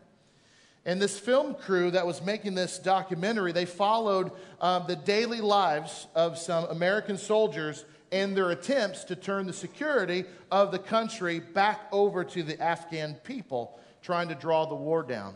And 0.86 1.00
this 1.02 1.20
film 1.20 1.54
crew 1.54 1.92
that 1.92 2.08
was 2.08 2.22
making 2.24 2.56
this 2.56 2.80
documentary, 2.80 3.52
they 3.52 3.66
followed 3.66 4.32
um, 4.62 4.86
the 4.88 4.96
daily 4.96 5.42
lives 5.42 6.08
of 6.16 6.38
some 6.38 6.66
American 6.66 7.18
soldiers 7.18 7.86
and 8.12 8.36
their 8.36 8.52
attempts 8.52 9.04
to 9.06 9.16
turn 9.16 9.46
the 9.46 9.54
security 9.54 10.26
of 10.52 10.72
the 10.72 10.80
country 10.80 11.40
back 11.40 11.82
over 11.92 12.24
to 12.24 12.42
the 12.42 12.60
Afghan 12.62 13.16
people, 13.24 13.80
trying 14.02 14.30
to 14.30 14.36
draw 14.36 14.66
the 14.66 14.76
war 14.76 15.04
down. 15.04 15.36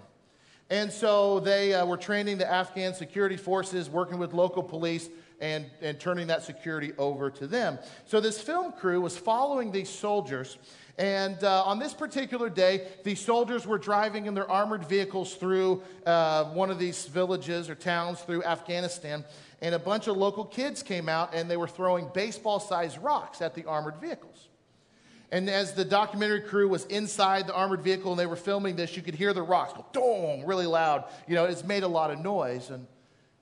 And 0.69 0.91
so 0.91 1.39
they 1.39 1.73
uh, 1.73 1.85
were 1.85 1.97
training 1.97 2.37
the 2.37 2.51
Afghan 2.51 2.93
security 2.93 3.37
forces, 3.37 3.89
working 3.89 4.19
with 4.19 4.33
local 4.33 4.61
police, 4.61 5.09
and, 5.41 5.65
and 5.81 5.99
turning 5.99 6.27
that 6.27 6.43
security 6.43 6.91
over 6.97 7.29
to 7.31 7.47
them. 7.47 7.79
So 8.05 8.19
this 8.19 8.39
film 8.41 8.73
crew 8.73 9.01
was 9.01 9.17
following 9.17 9.71
these 9.71 9.89
soldiers. 9.89 10.57
And 10.97 11.41
uh, 11.43 11.63
on 11.63 11.79
this 11.79 11.93
particular 11.93 12.49
day, 12.49 12.87
these 13.03 13.21
soldiers 13.21 13.65
were 13.65 13.77
driving 13.77 14.25
in 14.25 14.33
their 14.33 14.49
armored 14.51 14.85
vehicles 14.85 15.35
through 15.35 15.81
uh, 16.05 16.45
one 16.45 16.69
of 16.69 16.77
these 16.77 17.05
villages 17.05 17.69
or 17.69 17.75
towns 17.75 18.19
through 18.19 18.43
Afghanistan. 18.43 19.23
And 19.61 19.73
a 19.73 19.79
bunch 19.79 20.07
of 20.07 20.17
local 20.17 20.43
kids 20.43 20.83
came 20.83 21.07
out 21.07 21.33
and 21.33 21.49
they 21.49 21.57
were 21.57 21.67
throwing 21.67 22.09
baseball 22.13 22.59
sized 22.59 22.97
rocks 23.01 23.41
at 23.41 23.55
the 23.55 23.65
armored 23.65 23.95
vehicles. 23.95 24.49
And 25.31 25.49
as 25.49 25.73
the 25.73 25.85
documentary 25.85 26.41
crew 26.41 26.67
was 26.67 26.85
inside 26.85 27.47
the 27.47 27.53
armored 27.53 27.81
vehicle 27.81 28.11
and 28.11 28.19
they 28.19 28.25
were 28.25 28.35
filming 28.35 28.75
this, 28.75 28.95
you 28.95 29.03
could 29.03 29.13
hear 29.13 29.33
the 29.33 29.43
rocks 29.43 29.73
go 29.73 29.85
dong 29.93 30.43
really 30.45 30.65
loud. 30.65 31.05
You 31.27 31.35
know, 31.35 31.45
it's 31.45 31.63
made 31.63 31.83
a 31.83 31.87
lot 31.87 32.09
of 32.09 32.19
noise. 32.19 32.69
And 32.71 32.87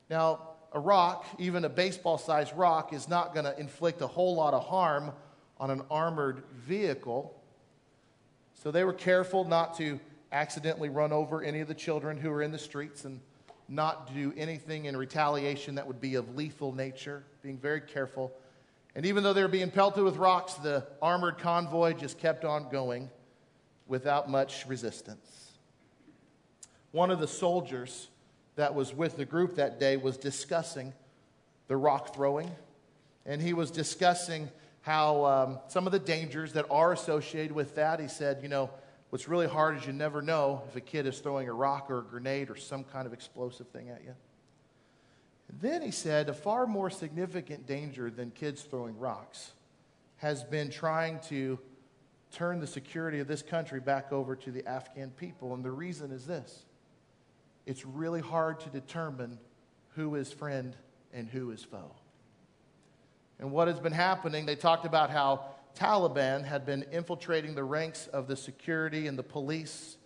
now, 0.10 0.41
a 0.73 0.80
rock, 0.80 1.26
even 1.39 1.63
a 1.63 1.69
baseball 1.69 2.17
sized 2.17 2.56
rock, 2.56 2.91
is 2.91 3.08
not 3.08 3.34
going 3.34 3.45
to 3.45 3.58
inflict 3.58 4.02
a 4.02 4.08
whole 4.08 4.36
lot 4.36 4.54
of 4.54 4.65
harm 4.65 5.13
on 5.60 5.71
an 5.71 5.82
armored 5.89 6.43
vehicle. 6.65 7.34
So 8.62 8.71
they 8.71 8.84
were 8.84 8.93
careful 8.93 9.45
not 9.45 9.78
to 9.78 10.00
accidentally 10.32 10.89
run 10.89 11.13
over 11.13 11.41
any 11.41 11.62
of 11.62 11.69
the 11.69 11.73
children 11.73 12.17
who 12.17 12.30
were 12.30 12.41
in 12.41 12.52
the 12.52 12.60
streets 12.60 13.06
and 13.06 13.21
not 13.69 14.13
do 14.13 14.34
anything 14.36 14.86
in 14.86 14.97
retaliation 14.97 15.76
that 15.76 15.88
would 15.88 16.02
be 16.02 16.15
of 16.15 16.36
lethal 16.36 16.73
nature, 16.73 17.23
being 17.41 17.58
very 17.58 17.82
careful. 17.82 18.32
And 18.97 19.05
even 19.05 19.23
though 19.23 19.31
they 19.31 19.43
were 19.43 19.47
being 19.47 19.69
pelted 19.69 20.03
with 20.03 20.17
rocks, 20.17 20.55
the 20.55 20.83
armored 21.03 21.38
convoy 21.38 21.93
just 21.93 22.17
kept 22.17 22.43
on 22.43 22.67
going 22.71 23.12
without 23.86 24.27
much 24.27 24.65
resistance. 24.65 25.51
One 26.93 27.12
of 27.12 27.19
the 27.19 27.27
soldiers 27.27 28.07
that 28.55 28.73
was 28.73 28.95
with 28.95 29.15
the 29.15 29.23
group 29.23 29.57
that 29.57 29.79
day 29.79 29.97
was 29.97 30.17
discussing 30.17 30.93
the 31.67 31.77
rock 31.77 32.15
throwing, 32.15 32.49
and 33.23 33.39
he 33.39 33.53
was 33.53 33.69
discussing 33.69 34.49
how 34.81 35.25
um, 35.25 35.60
some 35.67 35.86
of 35.86 35.91
the 35.91 35.99
dangers 35.99 36.53
that 36.53 36.65
are 36.71 36.91
associated 36.91 37.51
with 37.51 37.75
that. 37.75 37.99
He 37.99 38.07
said, 38.07 38.39
You 38.41 38.49
know, 38.49 38.71
what's 39.12 39.27
really 39.27 39.47
hard 39.47 39.77
is 39.77 39.86
you 39.86 39.93
never 39.93 40.23
know 40.23 40.63
if 40.69 40.75
a 40.75 40.81
kid 40.81 41.05
is 41.05 41.19
throwing 41.19 41.47
a 41.47 41.53
rock 41.53 41.91
or 41.91 41.99
a 41.99 42.03
grenade 42.03 42.49
or 42.49 42.55
some 42.55 42.83
kind 42.83 43.05
of 43.05 43.13
explosive 43.13 43.67
thing 43.67 43.89
at 43.89 44.03
you. 44.03 44.15
Then 45.49 45.81
he 45.81 45.91
said 45.91 46.29
a 46.29 46.33
far 46.33 46.67
more 46.67 46.89
significant 46.89 47.65
danger 47.65 48.10
than 48.10 48.31
kids 48.31 48.63
throwing 48.63 48.97
rocks 48.97 49.53
has 50.17 50.43
been 50.43 50.69
trying 50.69 51.19
to 51.29 51.60
turn 52.31 52.60
the 52.60 52.67
security 52.67 53.19
of 53.19 53.27
this 53.27 53.41
country 53.41 53.79
back 53.79 54.12
over 54.12 54.36
to 54.36 54.51
the 54.51 54.67
Afghan 54.67 55.12
people. 55.12 55.53
And 55.53 55.63
the 55.63 55.71
reason 55.71 56.12
is 56.12 56.25
this 56.25 56.65
it's 57.65 57.86
really 57.86 58.21
hard 58.21 58.60
to 58.62 58.69
determine 58.69 59.38
who 59.95 60.15
is 60.15 60.31
friend 60.31 60.75
and 61.13 61.27
who 61.27 61.51
is 61.51 61.63
foe. 61.63 61.91
And 63.39 63.51
what 63.51 63.67
has 63.67 63.79
been 63.79 63.93
happening, 63.93 64.45
they 64.45 64.55
talked 64.55 64.86
about 64.86 65.10
how 65.10 65.45
Taliban 65.75 66.43
had 66.43 66.65
been 66.65 66.86
infiltrating 66.91 67.55
the 67.55 67.63
ranks 67.63 68.07
of 68.07 68.27
the 68.27 68.36
security 68.36 69.07
and 69.07 69.17
the 69.17 69.23
police. 69.23 69.97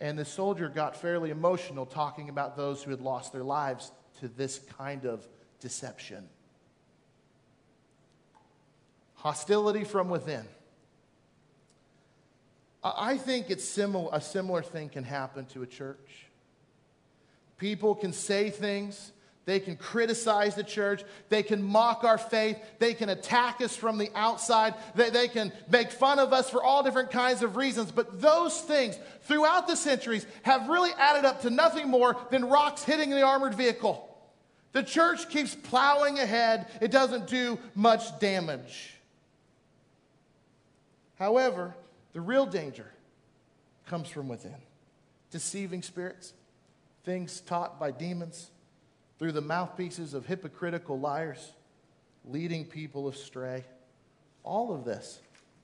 And 0.00 0.18
the 0.18 0.24
soldier 0.24 0.68
got 0.68 0.96
fairly 0.96 1.30
emotional 1.30 1.86
talking 1.86 2.28
about 2.28 2.56
those 2.56 2.82
who 2.82 2.90
had 2.90 3.00
lost 3.00 3.32
their 3.32 3.44
lives 3.44 3.92
to 4.20 4.28
this 4.28 4.58
kind 4.78 5.04
of 5.04 5.26
deception. 5.60 6.28
Hostility 9.14 9.84
from 9.84 10.08
within. 10.08 10.44
I 12.82 13.16
think 13.16 13.48
it's 13.48 13.64
similar, 13.64 14.10
a 14.12 14.20
similar 14.20 14.62
thing 14.62 14.90
can 14.90 15.04
happen 15.04 15.46
to 15.46 15.62
a 15.62 15.66
church. 15.66 16.26
People 17.56 17.94
can 17.94 18.12
say 18.12 18.50
things, 18.50 19.12
they 19.46 19.60
can 19.60 19.76
criticize 19.76 20.54
the 20.54 20.64
church, 20.64 21.04
they 21.28 21.42
can 21.42 21.62
mock 21.62 22.02
our 22.04 22.16
faith, 22.16 22.58
they 22.78 22.94
can 22.94 23.10
attack 23.10 23.60
us 23.60 23.76
from 23.76 23.98
the 23.98 24.10
outside, 24.14 24.74
they, 24.94 25.10
they 25.10 25.28
can 25.28 25.52
make 25.70 25.90
fun 25.90 26.18
of 26.18 26.32
us 26.32 26.48
for 26.48 26.62
all 26.62 26.82
different 26.82 27.10
kinds 27.10 27.42
of 27.42 27.56
reasons. 27.56 27.92
But 27.92 28.20
those 28.20 28.60
things 28.60 28.98
throughout 29.22 29.66
the 29.66 29.76
centuries 29.76 30.26
have 30.42 30.68
really 30.68 30.92
added 30.98 31.26
up 31.26 31.42
to 31.42 31.50
nothing 31.50 31.88
more 31.88 32.16
than 32.30 32.46
rocks 32.46 32.84
hitting 32.84 33.10
the 33.10 33.22
armored 33.22 33.54
vehicle. 33.54 34.10
The 34.72 34.82
church 34.82 35.28
keeps 35.28 35.54
plowing 35.54 36.18
ahead, 36.18 36.66
it 36.80 36.90
doesn't 36.90 37.26
do 37.26 37.58
much 37.74 38.18
damage. 38.18 38.94
However, 41.16 41.74
the 42.12 42.20
real 42.20 42.46
danger 42.46 42.90
comes 43.86 44.08
from 44.08 44.28
within 44.28 44.56
deceiving 45.30 45.82
spirits, 45.82 46.32
things 47.04 47.40
taught 47.40 47.78
by 47.78 47.90
demons 47.90 48.50
through 49.18 49.32
the 49.32 49.40
mouthpieces 49.40 50.14
of 50.14 50.26
hypocritical 50.26 50.98
liars, 50.98 51.52
leading 52.24 52.64
people 52.64 53.08
astray. 53.08 53.64
All 54.42 54.74
of 54.74 54.84
this 54.84 55.20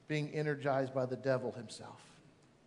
being 0.08 0.30
energized 0.30 0.94
by 0.94 1.06
the 1.06 1.16
devil 1.16 1.52
himself. 1.52 2.00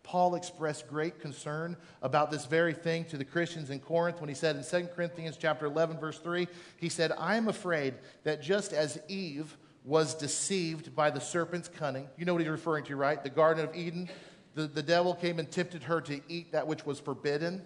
Paul 0.02 0.34
expressed 0.34 0.86
great 0.88 1.18
concern 1.18 1.76
about 2.02 2.30
this 2.30 2.44
very 2.44 2.74
thing 2.74 3.04
to 3.06 3.16
the 3.16 3.24
Christians 3.24 3.70
in 3.70 3.80
Corinth 3.80 4.20
when 4.20 4.28
he 4.28 4.34
said 4.34 4.54
in 4.54 4.62
2 4.62 4.88
Corinthians 4.88 5.36
chapter 5.38 5.64
11 5.66 5.98
verse 5.98 6.18
3, 6.18 6.46
he 6.76 6.90
said, 6.90 7.10
"I 7.18 7.36
am 7.36 7.48
afraid 7.48 7.94
that 8.22 8.42
just 8.42 8.72
as 8.72 9.00
Eve 9.08 9.56
was 9.84 10.14
deceived 10.14 10.94
by 10.94 11.10
the 11.10 11.20
serpent's 11.20 11.68
cunning, 11.68 12.08
you 12.16 12.24
know 12.24 12.32
what 12.34 12.42
he's 12.42 12.50
referring 12.50 12.84
to, 12.84 12.96
right? 12.96 13.22
The 13.22 13.30
Garden 13.30 13.64
of 13.64 13.74
Eden, 13.74 14.08
the, 14.54 14.66
the 14.66 14.82
devil 14.82 15.14
came 15.14 15.38
and 15.38 15.50
tempted 15.50 15.82
her 15.84 16.00
to 16.02 16.20
eat 16.28 16.52
that 16.52 16.66
which 16.66 16.86
was 16.86 16.98
forbidden. 17.00 17.62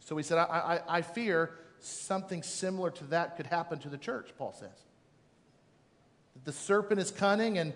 So 0.00 0.16
he 0.16 0.22
said, 0.22 0.38
I, 0.38 0.80
I, 0.88 0.98
I 0.98 1.02
fear 1.02 1.50
something 1.84 2.42
similar 2.42 2.90
to 2.90 3.04
that 3.04 3.36
could 3.36 3.46
happen 3.46 3.78
to 3.80 3.88
the 3.88 3.98
church, 3.98 4.30
Paul 4.38 4.52
says. 4.52 4.86
The 6.44 6.52
serpent 6.52 7.00
is 7.00 7.10
cunning 7.10 7.58
and 7.58 7.72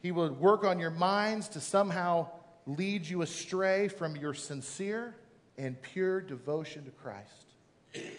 he 0.00 0.12
would 0.12 0.38
work 0.38 0.64
on 0.64 0.78
your 0.78 0.90
minds 0.90 1.48
to 1.48 1.60
somehow 1.60 2.28
lead 2.66 3.06
you 3.06 3.22
astray 3.22 3.88
from 3.88 4.16
your 4.16 4.34
sincere 4.34 5.14
and 5.56 5.80
pure 5.80 6.20
devotion 6.20 6.84
to 6.84 6.90
Christ. 6.90 8.10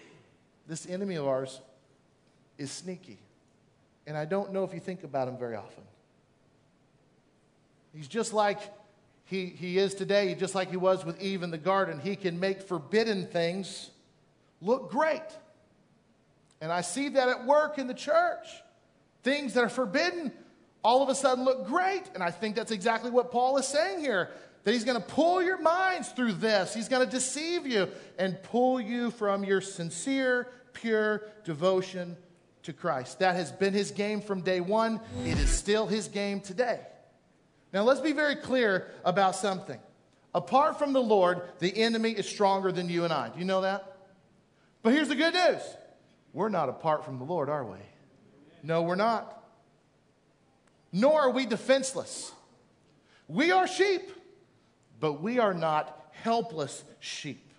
This 0.67 0.87
enemy 0.87 1.15
of 1.15 1.27
ours 1.27 1.61
is 2.57 2.71
sneaky. 2.71 3.19
And 4.07 4.17
I 4.17 4.25
don't 4.25 4.53
know 4.53 4.63
if 4.63 4.73
you 4.73 4.79
think 4.79 5.03
about 5.03 5.27
him 5.27 5.37
very 5.37 5.55
often. 5.55 5.83
He's 7.93 8.07
just 8.07 8.33
like 8.33 8.59
he, 9.25 9.47
he 9.47 9.77
is 9.77 9.95
today, 9.95 10.35
just 10.35 10.53
like 10.53 10.69
he 10.69 10.77
was 10.77 11.03
with 11.03 11.19
Eve 11.21 11.43
in 11.43 11.51
the 11.51 11.57
garden. 11.57 11.99
He 11.99 12.15
can 12.15 12.39
make 12.39 12.61
forbidden 12.61 13.25
things 13.27 13.89
look 14.65 14.91
great. 14.91 15.21
And 16.59 16.71
I 16.71 16.81
see 16.81 17.09
that 17.09 17.29
at 17.29 17.45
work 17.45 17.77
in 17.77 17.87
the 17.87 17.93
church. 17.93 18.47
Things 19.23 19.53
that 19.53 19.63
are 19.63 19.69
forbidden 19.69 20.31
all 20.83 21.01
of 21.01 21.09
a 21.09 21.15
sudden 21.15 21.45
look 21.45 21.67
great. 21.67 22.03
And 22.13 22.21
I 22.21 22.31
think 22.31 22.55
that's 22.55 22.71
exactly 22.71 23.09
what 23.11 23.31
Paul 23.31 23.57
is 23.57 23.67
saying 23.67 23.99
here 23.99 24.31
that 24.63 24.73
he's 24.73 24.83
going 24.83 24.99
to 24.99 25.07
pull 25.07 25.43
your 25.43 25.61
minds 25.61 26.09
through 26.09 26.33
this. 26.33 26.73
He's 26.73 26.89
going 26.89 27.05
to 27.05 27.11
deceive 27.11 27.67
you 27.67 27.87
and 28.17 28.41
pull 28.43 28.81
you 28.81 29.11
from 29.11 29.43
your 29.43 29.61
sincere, 29.61 30.47
pure 30.73 31.23
devotion 31.43 32.17
to 32.63 32.73
Christ. 32.73 33.19
That 33.19 33.35
has 33.35 33.51
been 33.51 33.73
his 33.73 33.91
game 33.91 34.21
from 34.21 34.41
day 34.41 34.59
one. 34.59 34.99
It 35.23 35.37
is 35.37 35.51
still 35.51 35.85
his 35.85 36.07
game 36.07 36.41
today. 36.41 36.79
Now, 37.73 37.83
let's 37.83 37.99
be 37.99 38.11
very 38.11 38.35
clear 38.35 38.91
about 39.03 39.35
something. 39.35 39.79
Apart 40.33 40.79
from 40.79 40.93
the 40.93 41.01
Lord, 41.01 41.41
the 41.59 41.75
enemy 41.77 42.11
is 42.11 42.27
stronger 42.27 42.71
than 42.71 42.89
you 42.89 43.03
and 43.03 43.13
I. 43.13 43.29
Do 43.29 43.39
you 43.39 43.45
know 43.45 43.61
that? 43.61 43.94
But 44.85 44.93
here's 44.93 45.07
the 45.07 45.15
good 45.15 45.33
news 45.33 45.61
we're 46.31 46.49
not 46.49 46.69
apart 46.69 47.05
from 47.05 47.17
the 47.17 47.25
Lord, 47.25 47.49
are 47.49 47.65
we? 47.65 47.79
No, 48.61 48.83
we're 48.83 48.93
not. 48.93 49.43
Nor 50.91 51.21
are 51.21 51.31
we 51.31 51.47
defenseless. 51.47 52.31
We 53.27 53.51
are 53.51 53.65
sheep, 53.65 54.11
but 54.99 55.23
we 55.23 55.39
are 55.39 55.55
not 55.55 56.11
helpless 56.11 56.83
sheep. 56.99 57.51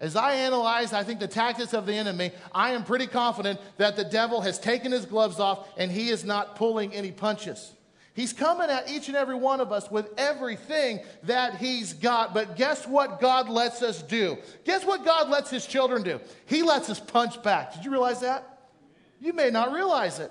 As 0.00 0.16
I 0.16 0.32
analyze, 0.32 0.94
I 0.94 1.04
think 1.04 1.20
the 1.20 1.28
tactics 1.28 1.74
of 1.74 1.84
the 1.84 1.92
enemy, 1.92 2.32
I 2.54 2.70
am 2.70 2.84
pretty 2.84 3.06
confident 3.06 3.60
that 3.76 3.96
the 3.96 4.04
devil 4.04 4.40
has 4.40 4.58
taken 4.58 4.92
his 4.92 5.04
gloves 5.04 5.38
off 5.38 5.68
and 5.76 5.92
he 5.92 6.08
is 6.08 6.24
not 6.24 6.56
pulling 6.56 6.94
any 6.94 7.12
punches. 7.12 7.70
He's 8.14 8.32
coming 8.32 8.68
at 8.68 8.90
each 8.90 9.08
and 9.08 9.16
every 9.16 9.34
one 9.34 9.60
of 9.60 9.72
us 9.72 9.90
with 9.90 10.10
everything 10.18 11.00
that 11.22 11.56
he's 11.56 11.94
got. 11.94 12.34
But 12.34 12.56
guess 12.56 12.86
what 12.86 13.20
God 13.20 13.48
lets 13.48 13.82
us 13.82 14.02
do? 14.02 14.36
Guess 14.64 14.84
what 14.84 15.04
God 15.04 15.30
lets 15.30 15.48
his 15.48 15.66
children 15.66 16.02
do? 16.02 16.20
He 16.44 16.62
lets 16.62 16.90
us 16.90 17.00
punch 17.00 17.42
back. 17.42 17.72
Did 17.74 17.84
you 17.84 17.90
realize 17.90 18.20
that? 18.20 18.68
You 19.20 19.32
may 19.32 19.50
not 19.50 19.72
realize 19.72 20.18
it. 20.18 20.30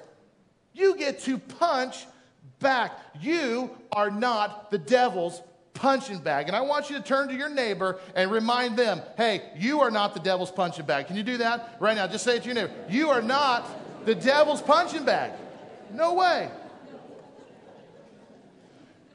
You 0.73 0.95
get 0.95 1.21
to 1.21 1.39
punch 1.39 2.05
back. 2.59 2.99
You 3.19 3.71
are 3.91 4.11
not 4.11 4.69
the 4.69 4.77
devil's 4.77 5.41
punching 5.73 6.19
bag. 6.19 6.47
And 6.47 6.55
I 6.55 6.61
want 6.61 6.89
you 6.89 6.97
to 6.97 7.01
turn 7.01 7.29
to 7.29 7.35
your 7.35 7.49
neighbor 7.49 7.99
and 8.15 8.29
remind 8.31 8.77
them 8.77 9.01
hey, 9.17 9.41
you 9.57 9.81
are 9.81 9.89
not 9.89 10.13
the 10.13 10.19
devil's 10.19 10.51
punching 10.51 10.85
bag. 10.85 11.07
Can 11.07 11.15
you 11.15 11.23
do 11.23 11.37
that 11.37 11.77
right 11.79 11.95
now? 11.95 12.05
Just 12.05 12.23
say 12.23 12.37
it 12.37 12.43
to 12.43 12.45
your 12.45 12.55
neighbor. 12.55 12.73
You 12.89 13.09
are 13.09 13.23
not 13.23 14.05
the 14.05 14.13
devil's 14.13 14.61
punching 14.61 15.03
bag. 15.03 15.31
No 15.93 16.13
way. 16.13 16.49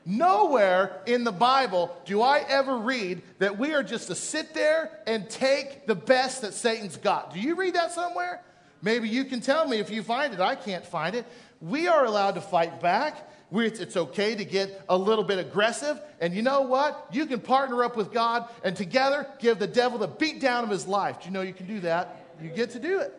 Nowhere 0.09 1.03
in 1.07 1.25
the 1.25 1.33
Bible 1.33 1.95
do 2.05 2.23
I 2.23 2.45
ever 2.49 2.77
read 2.77 3.23
that 3.40 3.59
we 3.59 3.75
are 3.75 3.83
just 3.83 4.07
to 4.07 4.14
sit 4.14 4.55
there 4.55 5.01
and 5.05 5.29
take 5.29 5.88
the 5.88 5.97
best 5.97 6.42
that 6.42 6.55
Satan's 6.55 6.97
got. 6.97 7.35
Do 7.35 7.40
you 7.40 7.57
read 7.57 7.75
that 7.75 7.90
somewhere? 7.90 8.40
Maybe 8.83 9.09
you 9.09 9.25
can 9.25 9.40
tell 9.40 9.66
me 9.66 9.79
if 9.79 9.90
you 9.90 10.05
find 10.05 10.33
it. 10.33 10.38
I 10.38 10.55
can't 10.55 10.87
find 10.87 11.16
it. 11.16 11.27
We 11.61 11.88
are 11.88 12.05
allowed 12.05 12.37
to 12.37 12.40
fight 12.40 12.81
back. 12.81 13.29
it's 13.51 13.97
okay 13.97 14.37
to 14.37 14.45
get 14.45 14.81
a 14.88 14.97
little 14.97 15.25
bit 15.25 15.40
aggressive. 15.40 16.01
And 16.21 16.33
you 16.33 16.42
know 16.42 16.61
what? 16.61 17.09
You 17.11 17.27
can 17.27 17.40
partner 17.40 17.83
up 17.83 17.97
with 17.97 18.12
God 18.12 18.49
and 18.62 18.77
together 18.77 19.27
give 19.40 19.59
the 19.59 19.66
devil 19.66 19.99
the 19.99 20.07
beat 20.07 20.40
down 20.40 20.62
of 20.62 20.71
his 20.71 20.87
life. 20.87 21.19
Do 21.21 21.27
you 21.27 21.33
know 21.33 21.42
you 21.42 21.53
can 21.53 21.66
do 21.66 21.81
that? 21.81 22.25
You 22.40 22.51
get 22.51 22.71
to 22.71 22.79
do 22.79 23.01
it. 23.01 23.12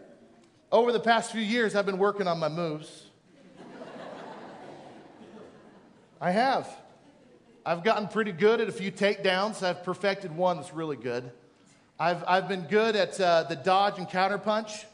Over 0.72 0.94
the 0.94 1.02
past 1.02 1.34
few 1.34 1.42
years, 1.42 1.76
I've 1.76 1.86
been 1.86 1.98
working 1.98 2.28
on 2.28 2.40
my 2.40 2.50
moves. 2.50 3.07
I 6.20 6.32
have. 6.32 6.68
I've 7.66 7.84
gotten 7.84 8.08
pretty 8.08 8.32
good 8.32 8.62
at 8.62 8.70
a 8.70 8.72
few 8.72 8.92
takedowns. 8.92 9.62
I've 9.62 9.84
perfected 9.84 10.36
one 10.36 10.58
that's 10.58 10.74
really 10.74 10.96
good. 10.96 11.32
I've, 12.00 12.24
I've 12.28 12.48
been 12.48 12.62
good 12.64 12.96
at 12.96 13.20
uh, 13.20 13.44
the 13.44 13.56
dodge 13.56 13.98
and 13.98 14.10
counter 14.10 14.38
punch, 14.38 14.86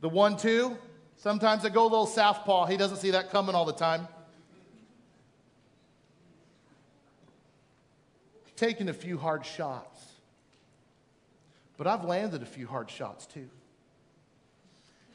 the 0.00 0.08
one 0.08 0.36
two. 0.36 0.76
Sometimes 1.16 1.64
I 1.64 1.68
go 1.68 1.82
a 1.82 1.84
little 1.84 2.06
southpaw. 2.06 2.66
He 2.66 2.76
doesn't 2.76 2.98
see 2.98 3.10
that 3.12 3.30
coming 3.30 3.54
all 3.54 3.64
the 3.64 3.72
time. 3.72 4.08
Taken 8.56 8.88
a 8.88 8.92
few 8.94 9.16
hard 9.16 9.46
shots. 9.46 10.04
But 11.78 11.86
I've 11.86 12.04
landed 12.04 12.42
a 12.42 12.46
few 12.46 12.66
hard 12.66 12.90
shots 12.90 13.24
too. 13.24 13.48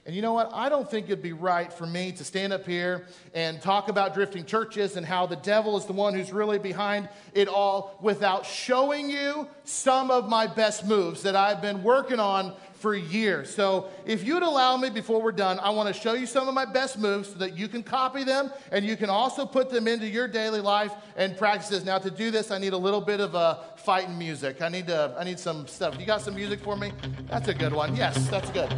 And 0.05 0.15
you 0.15 0.21
know 0.21 0.33
what? 0.33 0.51
I 0.53 0.69
don't 0.69 0.89
think 0.89 1.07
it'd 1.07 1.23
be 1.23 1.33
right 1.33 1.73
for 1.73 1.87
me 1.87 2.11
to 2.11 2.23
stand 2.23 2.53
up 2.53 2.67
here 2.67 3.07
and 3.33 3.59
talk 3.59 3.89
about 3.89 4.13
drifting 4.13 4.45
churches 4.45 4.97
and 4.97 5.05
how 5.05 5.25
the 5.25 5.35
devil 5.37 5.77
is 5.77 5.85
the 5.85 5.93
one 5.93 6.13
who's 6.13 6.31
really 6.31 6.59
behind 6.59 7.09
it 7.33 7.47
all 7.47 7.97
without 8.01 8.45
showing 8.45 9.09
you 9.09 9.47
some 9.63 10.11
of 10.11 10.29
my 10.29 10.45
best 10.45 10.85
moves 10.85 11.23
that 11.23 11.35
I've 11.35 11.59
been 11.59 11.81
working 11.81 12.19
on 12.19 12.53
for 12.75 12.93
years. 12.93 13.49
So, 13.55 13.89
if 14.05 14.23
you'd 14.23 14.43
allow 14.43 14.77
me 14.77 14.91
before 14.91 15.19
we're 15.19 15.31
done, 15.31 15.57
I 15.57 15.71
want 15.71 15.91
to 15.91 15.99
show 15.99 16.13
you 16.13 16.27
some 16.27 16.47
of 16.47 16.53
my 16.53 16.65
best 16.65 16.99
moves 16.99 17.29
so 17.29 17.39
that 17.39 17.57
you 17.57 17.67
can 17.67 17.81
copy 17.81 18.23
them 18.23 18.51
and 18.71 18.85
you 18.85 18.95
can 18.95 19.09
also 19.09 19.43
put 19.43 19.71
them 19.71 19.87
into 19.87 20.07
your 20.07 20.27
daily 20.27 20.61
life 20.61 20.91
and 21.17 21.35
practices. 21.35 21.83
Now, 21.83 21.97
to 21.97 22.11
do 22.11 22.29
this, 22.29 22.51
I 22.51 22.59
need 22.59 22.73
a 22.73 22.77
little 22.77 23.01
bit 23.01 23.21
of 23.21 23.33
a 23.33 23.37
uh, 23.37 23.63
fighting 23.77 24.19
music. 24.19 24.61
I 24.61 24.69
need 24.69 24.85
to, 24.85 25.15
I 25.17 25.23
need 25.23 25.39
some 25.39 25.65
stuff. 25.65 25.99
You 25.99 26.05
got 26.05 26.21
some 26.21 26.35
music 26.35 26.59
for 26.59 26.75
me? 26.77 26.91
That's 27.27 27.47
a 27.47 27.55
good 27.55 27.73
one. 27.73 27.95
Yes, 27.95 28.29
that's 28.29 28.51
good. 28.51 28.71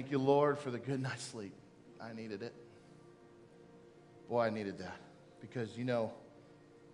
Thank 0.00 0.12
you, 0.12 0.18
Lord, 0.18 0.58
for 0.58 0.70
the 0.70 0.78
good 0.78 1.02
night's 1.02 1.24
sleep. 1.24 1.52
I 2.00 2.14
needed 2.14 2.42
it. 2.42 2.54
Boy, 4.30 4.44
I 4.44 4.48
needed 4.48 4.78
that. 4.78 4.96
Because 5.42 5.76
you 5.76 5.84
know, 5.84 6.10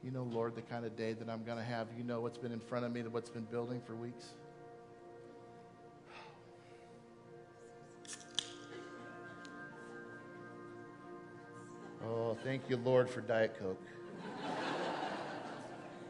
you 0.03 0.11
know, 0.11 0.25
Lord, 0.25 0.57
the 0.57 0.63
kind 0.63 0.85
of 0.85 0.97
day 0.97 1.13
that 1.13 1.31
I'm 1.31 1.45
going 1.45 1.57
to 1.57 1.63
have. 1.63 1.87
You 1.97 2.03
know 2.03 2.21
what's 2.21 2.37
been 2.37 2.51
in 2.51 2.59
front 2.59 2.85
of 2.85 2.91
me, 2.91 3.03
what's 3.03 3.31
been 3.31 3.45
building 3.45 3.81
for 3.87 3.95
weeks. 3.95 4.31
Oh, 12.05 12.37
thank 12.43 12.69
you, 12.69 12.77
Lord, 12.77 13.09
for 13.09 13.21
Diet 13.21 13.57
Coke. 13.61 13.87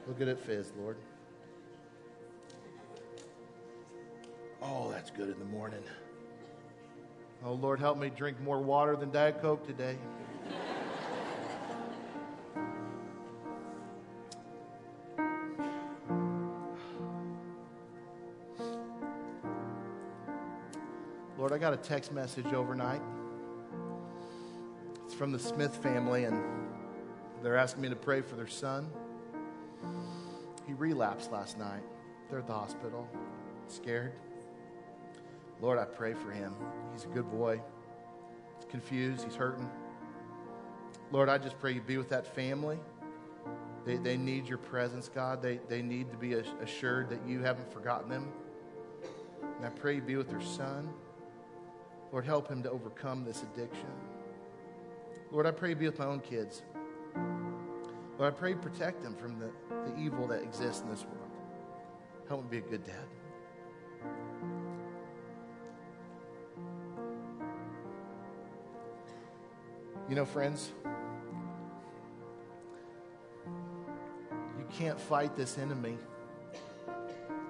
Look 0.09 0.22
at 0.22 0.28
it 0.28 0.38
fizz, 0.38 0.72
Lord. 0.78 0.96
Oh, 4.62 4.90
that's 4.90 5.11
good 5.11 5.28
in 5.28 5.38
the 5.38 5.44
morning. 5.44 5.82
Oh, 7.44 7.53
Lord, 7.53 7.79
help 7.79 7.99
me 7.99 8.11
drink 8.11 8.40
more 8.40 8.61
water 8.61 8.96
than 8.96 9.11
Diet 9.11 9.40
Coke 9.40 9.66
today. 9.66 9.96
Lord, 21.38 21.53
I 21.53 21.59
got 21.59 21.72
a 21.72 21.77
text 21.77 22.12
message 22.12 22.53
overnight. 22.53 23.03
It's 25.05 25.14
from 25.14 25.31
the 25.31 25.38
Smith 25.38 25.77
family, 25.77 26.25
and 26.25 26.42
they're 27.42 27.57
asking 27.57 27.83
me 27.83 27.88
to 27.88 27.94
pray 27.94 28.22
for 28.22 28.35
their 28.35 28.49
son. 28.49 28.90
He 30.66 30.72
relapsed 30.72 31.31
last 31.31 31.57
night. 31.57 31.85
They're 32.29 32.40
at 32.40 32.49
the 32.49 32.53
hospital, 32.53 33.09
scared. 33.68 34.12
Lord, 35.60 35.78
I 35.78 35.84
pray 35.84 36.14
for 36.14 36.30
him. 36.30 36.54
He's 36.92 37.04
a 37.04 37.08
good 37.08 37.30
boy. 37.30 37.60
He's 38.56 38.66
confused. 38.70 39.24
He's 39.24 39.34
hurting. 39.34 39.68
Lord, 41.12 41.28
I 41.28 41.38
just 41.38 41.58
pray 41.58 41.72
you 41.72 41.80
be 41.80 41.98
with 41.98 42.08
that 42.10 42.34
family. 42.34 42.78
They, 43.84 43.96
they 43.96 44.16
need 44.16 44.46
your 44.46 44.58
presence, 44.58 45.08
God. 45.08 45.40
They, 45.40 45.60
they 45.68 45.80
need 45.80 46.10
to 46.10 46.16
be 46.16 46.34
assured 46.34 47.08
that 47.10 47.20
you 47.26 47.42
haven't 47.42 47.72
forgotten 47.72 48.10
them. 48.10 48.32
And 49.56 49.64
I 49.64 49.70
pray 49.70 49.94
you 49.94 50.02
be 50.02 50.16
with 50.16 50.28
their 50.28 50.40
son. 50.40 50.90
Lord, 52.10 52.24
help 52.24 52.48
him 52.48 52.62
to 52.64 52.70
overcome 52.70 53.24
this 53.24 53.42
addiction. 53.42 53.88
Lord, 55.30 55.46
I 55.46 55.52
pray 55.52 55.70
you 55.70 55.76
be 55.76 55.86
with 55.86 55.98
my 55.98 56.06
own 56.06 56.20
kids. 56.20 56.62
Lord, 58.18 58.34
I 58.34 58.36
pray 58.36 58.50
you 58.50 58.56
protect 58.56 59.02
them 59.02 59.14
from 59.14 59.38
the, 59.38 59.50
the 59.68 59.98
evil 59.98 60.26
that 60.28 60.42
exists 60.42 60.82
in 60.82 60.90
this 60.90 61.04
world. 61.04 61.30
Help 62.28 62.42
me 62.42 62.48
be 62.50 62.66
a 62.66 62.68
good 62.68 62.84
dad. 62.84 63.06
You 70.08 70.14
know, 70.14 70.24
friends, 70.24 70.72
you 74.58 74.64
can't 74.78 75.00
fight 75.00 75.36
this 75.36 75.58
enemy 75.58 75.98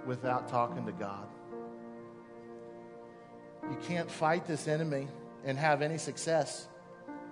without 0.06 0.48
talking 0.48 0.86
to 0.86 0.92
God. 0.92 1.26
You 3.70 3.76
can't 3.86 4.10
fight 4.10 4.46
this 4.46 4.68
enemy 4.68 5.08
and 5.44 5.58
have 5.58 5.82
any 5.82 5.98
success 5.98 6.68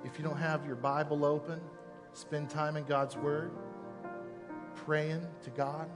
if 0.04 0.18
you 0.18 0.24
don't 0.24 0.36
have 0.36 0.66
your 0.66 0.76
Bible 0.76 1.24
open, 1.24 1.60
spend 2.12 2.50
time 2.50 2.76
in 2.76 2.84
God's 2.84 3.16
Word, 3.16 3.50
praying 4.84 5.26
to 5.44 5.50
God, 5.50 5.88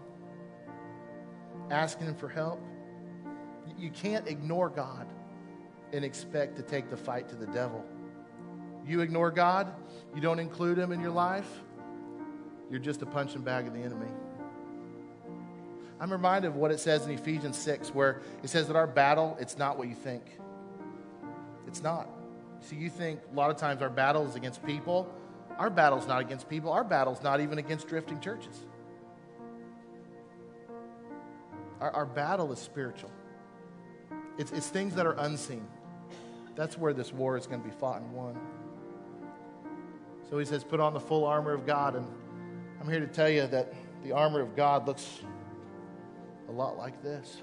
asking 1.70 2.06
Him 2.06 2.14
for 2.14 2.28
help. 2.28 2.60
You 3.76 3.90
can't 3.90 4.26
ignore 4.26 4.70
God 4.70 5.06
and 5.92 6.04
expect 6.04 6.56
to 6.56 6.62
take 6.62 6.88
the 6.88 6.96
fight 6.96 7.28
to 7.28 7.34
the 7.36 7.46
devil. 7.46 7.84
You 8.88 9.02
ignore 9.02 9.30
God, 9.30 9.70
you 10.14 10.22
don't 10.22 10.38
include 10.38 10.78
Him 10.78 10.92
in 10.92 11.00
your 11.00 11.10
life, 11.10 11.48
you're 12.70 12.80
just 12.80 13.02
a 13.02 13.06
punching 13.06 13.42
bag 13.42 13.66
of 13.66 13.74
the 13.74 13.80
enemy. 13.80 14.10
I'm 16.00 16.10
reminded 16.10 16.48
of 16.48 16.56
what 16.56 16.70
it 16.70 16.80
says 16.80 17.04
in 17.04 17.12
Ephesians 17.12 17.58
6, 17.58 17.94
where 17.94 18.22
it 18.42 18.48
says 18.48 18.66
that 18.68 18.76
our 18.76 18.86
battle, 18.86 19.36
it's 19.40 19.58
not 19.58 19.76
what 19.76 19.88
you 19.88 19.94
think. 19.94 20.22
It's 21.66 21.82
not. 21.82 22.08
See, 22.60 22.76
you 22.76 22.88
think 22.88 23.20
a 23.30 23.36
lot 23.36 23.50
of 23.50 23.56
times 23.56 23.82
our 23.82 23.90
battle 23.90 24.26
is 24.26 24.36
against 24.36 24.64
people. 24.64 25.12
Our 25.58 25.70
battle's 25.70 26.06
not 26.06 26.20
against 26.20 26.48
people. 26.48 26.72
Our 26.72 26.84
battle's 26.84 27.22
not 27.22 27.40
even 27.40 27.58
against 27.58 27.88
drifting 27.88 28.20
churches. 28.20 28.64
Our, 31.80 31.90
our 31.90 32.06
battle 32.06 32.52
is 32.52 32.58
spiritual. 32.58 33.10
It's, 34.38 34.52
it's 34.52 34.68
things 34.68 34.94
that 34.94 35.04
are 35.04 35.16
unseen. 35.18 35.66
That's 36.54 36.78
where 36.78 36.92
this 36.92 37.12
war 37.12 37.36
is 37.36 37.46
going 37.46 37.60
to 37.60 37.68
be 37.68 37.74
fought 37.74 38.00
and 38.00 38.12
won. 38.12 38.38
So 40.28 40.38
he 40.38 40.44
says, 40.44 40.62
put 40.64 40.80
on 40.80 40.92
the 40.92 41.00
full 41.00 41.24
armor 41.24 41.52
of 41.52 41.66
God. 41.66 41.96
And 41.96 42.06
I'm 42.80 42.88
here 42.88 43.00
to 43.00 43.06
tell 43.06 43.28
you 43.28 43.46
that 43.46 43.72
the 44.02 44.12
armor 44.12 44.40
of 44.40 44.54
God 44.54 44.86
looks 44.86 45.20
a 46.48 46.52
lot 46.52 46.76
like 46.76 47.02
this. 47.02 47.42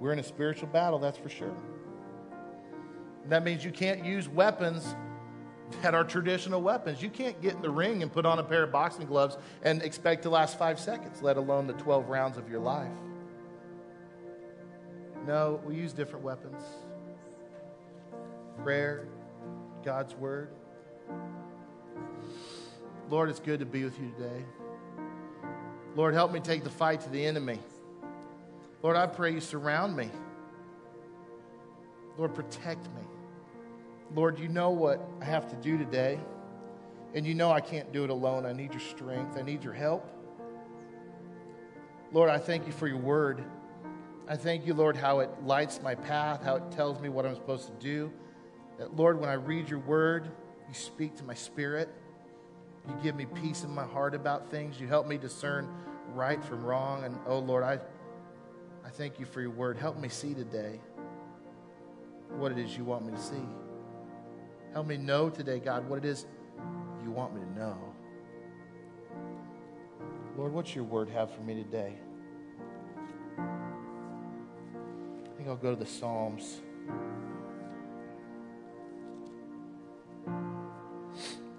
We're 0.00 0.12
in 0.12 0.18
a 0.18 0.24
spiritual 0.24 0.68
battle, 0.68 0.98
that's 0.98 1.18
for 1.18 1.28
sure. 1.28 1.54
That 3.28 3.44
means 3.44 3.64
you 3.64 3.70
can't 3.70 4.04
use 4.04 4.28
weapons 4.28 4.96
that 5.80 5.94
are 5.94 6.02
traditional 6.02 6.60
weapons. 6.60 7.00
You 7.00 7.08
can't 7.08 7.40
get 7.40 7.54
in 7.54 7.62
the 7.62 7.70
ring 7.70 8.02
and 8.02 8.12
put 8.12 8.26
on 8.26 8.40
a 8.40 8.42
pair 8.42 8.64
of 8.64 8.72
boxing 8.72 9.06
gloves 9.06 9.38
and 9.62 9.80
expect 9.82 10.24
to 10.24 10.30
last 10.30 10.58
five 10.58 10.80
seconds, 10.80 11.22
let 11.22 11.36
alone 11.36 11.68
the 11.68 11.72
12 11.74 12.08
rounds 12.08 12.36
of 12.36 12.50
your 12.50 12.60
life. 12.60 12.90
No, 15.24 15.60
we 15.64 15.76
use 15.76 15.92
different 15.92 16.24
weapons 16.24 16.62
prayer, 18.62 19.06
God's 19.84 20.14
word. 20.14 20.50
Lord, 23.10 23.28
it's 23.28 23.40
good 23.40 23.60
to 23.60 23.66
be 23.66 23.84
with 23.84 23.98
you 24.00 24.10
today. 24.16 24.44
Lord, 25.94 26.14
help 26.14 26.32
me 26.32 26.40
take 26.40 26.64
the 26.64 26.70
fight 26.70 27.02
to 27.02 27.10
the 27.10 27.24
enemy. 27.24 27.58
Lord, 28.82 28.96
I 28.96 29.06
pray 29.06 29.32
you 29.32 29.40
surround 29.40 29.96
me. 29.96 30.10
Lord, 32.16 32.34
protect 32.34 32.86
me. 32.94 33.02
Lord, 34.14 34.38
you 34.38 34.48
know 34.48 34.70
what 34.70 35.00
I 35.20 35.24
have 35.24 35.48
to 35.50 35.56
do 35.56 35.76
today. 35.78 36.18
And 37.14 37.26
you 37.26 37.34
know 37.34 37.50
I 37.50 37.60
can't 37.60 37.92
do 37.92 38.04
it 38.04 38.10
alone. 38.10 38.46
I 38.46 38.52
need 38.52 38.72
your 38.72 38.80
strength, 38.80 39.36
I 39.36 39.42
need 39.42 39.62
your 39.62 39.74
help. 39.74 40.08
Lord, 42.12 42.30
I 42.30 42.38
thank 42.38 42.66
you 42.66 42.72
for 42.72 42.86
your 42.86 42.98
word. 42.98 43.42
I 44.28 44.36
thank 44.36 44.66
you, 44.66 44.74
Lord, 44.74 44.96
how 44.96 45.20
it 45.20 45.30
lights 45.44 45.80
my 45.82 45.94
path, 45.94 46.42
how 46.42 46.56
it 46.56 46.70
tells 46.70 47.00
me 47.00 47.08
what 47.08 47.26
I'm 47.26 47.34
supposed 47.34 47.66
to 47.66 47.72
do. 47.74 48.12
That, 48.82 48.96
Lord, 48.96 49.20
when 49.20 49.28
I 49.28 49.34
read 49.34 49.68
your 49.68 49.78
word, 49.78 50.28
you 50.66 50.74
speak 50.74 51.14
to 51.18 51.22
my 51.22 51.34
spirit. 51.34 51.88
You 52.88 52.96
give 53.00 53.14
me 53.14 53.26
peace 53.26 53.62
in 53.62 53.72
my 53.72 53.84
heart 53.84 54.12
about 54.12 54.50
things. 54.50 54.80
You 54.80 54.88
help 54.88 55.06
me 55.06 55.18
discern 55.18 55.72
right 56.14 56.44
from 56.44 56.64
wrong. 56.64 57.04
And 57.04 57.16
oh, 57.28 57.38
Lord, 57.38 57.62
I, 57.62 57.78
I 58.84 58.90
thank 58.90 59.20
you 59.20 59.24
for 59.24 59.40
your 59.40 59.50
word. 59.50 59.76
Help 59.76 60.00
me 60.00 60.08
see 60.08 60.34
today 60.34 60.80
what 62.30 62.50
it 62.50 62.58
is 62.58 62.76
you 62.76 62.82
want 62.82 63.06
me 63.06 63.12
to 63.12 63.20
see. 63.20 63.46
Help 64.72 64.88
me 64.88 64.96
know 64.96 65.30
today, 65.30 65.60
God, 65.60 65.88
what 65.88 65.98
it 65.98 66.04
is 66.04 66.26
you 67.04 67.12
want 67.12 67.36
me 67.36 67.40
to 67.40 67.52
know. 67.60 67.78
Lord, 70.36 70.52
what's 70.52 70.74
your 70.74 70.82
word 70.82 71.08
have 71.10 71.32
for 71.32 71.42
me 71.42 71.54
today? 71.54 71.94
I 73.38 75.36
think 75.36 75.48
I'll 75.48 75.54
go 75.54 75.70
to 75.70 75.78
the 75.78 75.88
Psalms. 75.88 76.62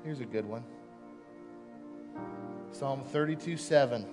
Here's 0.04 0.20
a 0.20 0.26
good 0.26 0.46
one 0.46 0.64
Psalm 2.72 3.04
32 3.12 3.58
7. 3.58 4.06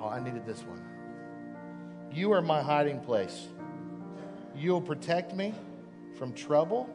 Oh, 0.00 0.08
I 0.08 0.20
needed 0.20 0.44
this 0.44 0.62
one. 0.62 0.82
You 2.12 2.32
are 2.32 2.42
my 2.42 2.62
hiding 2.62 3.00
place. 3.00 3.48
You 4.54 4.72
will 4.72 4.80
protect 4.80 5.34
me 5.34 5.54
from 6.18 6.32
trouble 6.32 6.88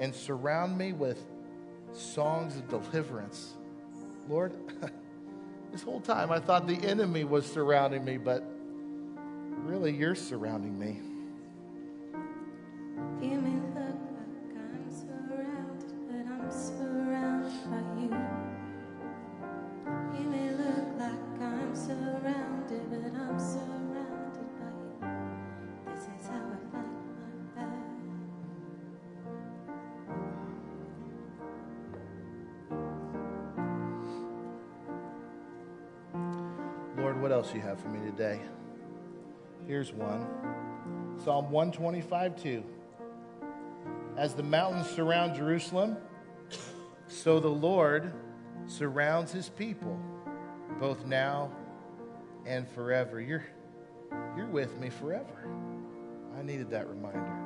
and 0.00 0.14
surround 0.14 0.76
me 0.76 0.92
with 0.92 1.22
songs 1.92 2.56
of 2.56 2.68
deliverance. 2.68 3.54
Lord, 4.28 4.52
this 5.72 5.82
whole 5.82 6.00
time 6.00 6.30
I 6.30 6.40
thought 6.40 6.66
the 6.66 6.86
enemy 6.86 7.24
was 7.24 7.44
surrounding 7.44 8.04
me, 8.04 8.16
but 8.16 8.42
really 9.64 9.94
you're 9.94 10.14
surrounding 10.14 10.78
me. 10.78 11.00
Here's 39.80 39.94
one 39.94 40.26
Psalm 41.24 41.50
125 41.50 42.42
2. 42.42 42.64
As 44.14 44.34
the 44.34 44.42
mountains 44.42 44.86
surround 44.90 45.34
Jerusalem, 45.34 45.96
so 47.06 47.40
the 47.40 47.48
Lord 47.48 48.12
surrounds 48.66 49.32
his 49.32 49.48
people, 49.48 49.98
both 50.78 51.06
now 51.06 51.50
and 52.44 52.68
forever. 52.68 53.22
You're, 53.22 53.46
you're 54.36 54.48
with 54.48 54.78
me 54.78 54.90
forever. 54.90 55.48
I 56.38 56.42
needed 56.42 56.68
that 56.72 56.86
reminder. 56.86 57.39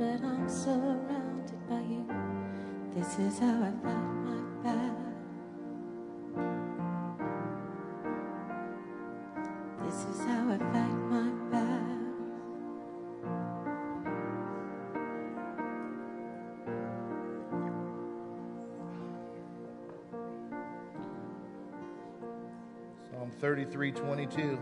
But 0.00 0.24
I'm 0.24 0.48
surrounded 0.48 1.68
by 1.68 1.80
you. 1.80 2.06
This 2.94 3.18
is 3.18 3.38
how 3.38 3.64
I 3.64 3.70
fight 3.82 4.14
my 4.24 4.40
battle. 4.62 4.96
This 9.84 10.04
is 10.04 10.24
how 10.24 10.48
I 10.48 10.56
fight 10.56 10.96
my 11.10 11.30
battle. 11.50 12.00
Psalm 23.10 23.30
33 23.38 23.92
22. 23.92 24.58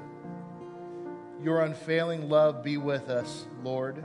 Your 1.44 1.62
unfailing 1.62 2.28
love 2.28 2.64
be 2.64 2.76
with 2.76 3.08
us, 3.08 3.46
Lord, 3.62 4.04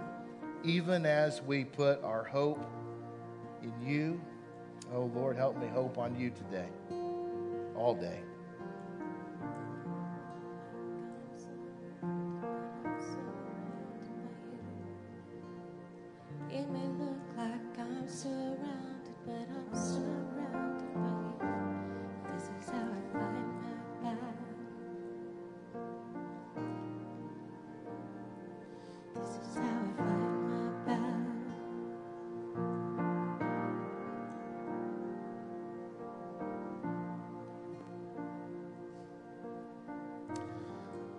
even 0.64 1.06
as 1.06 1.42
we 1.42 1.66
put 1.66 2.04
our 2.04 2.24
hope 2.24 2.64
in 3.62 3.74
you. 3.86 4.22
Oh, 4.94 5.12
Lord, 5.16 5.36
help 5.36 5.58
me 5.60 5.68
hope 5.68 5.98
on 5.98 6.18
you 6.20 6.30
today, 6.30 6.68
all 7.76 7.96
day. 7.96 8.20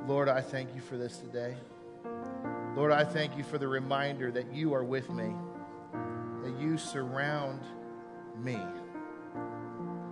Lord, 0.07 0.28
I 0.28 0.42
thank 0.42 0.74
you 0.74 0.82
for 0.82 0.98
this 0.98 1.16
today. 1.16 1.57
Lord, 2.76 2.92
I 2.92 3.05
thank 3.05 3.38
you 3.38 3.42
for 3.44 3.57
the 3.57 3.68
reminder 3.68 4.30
that 4.30 4.52
you 4.52 4.74
are 4.74 4.84
with 4.84 5.09
me, 5.09 5.34
that 6.42 6.61
you 6.61 6.76
surround 6.76 7.61
me. 8.36 8.59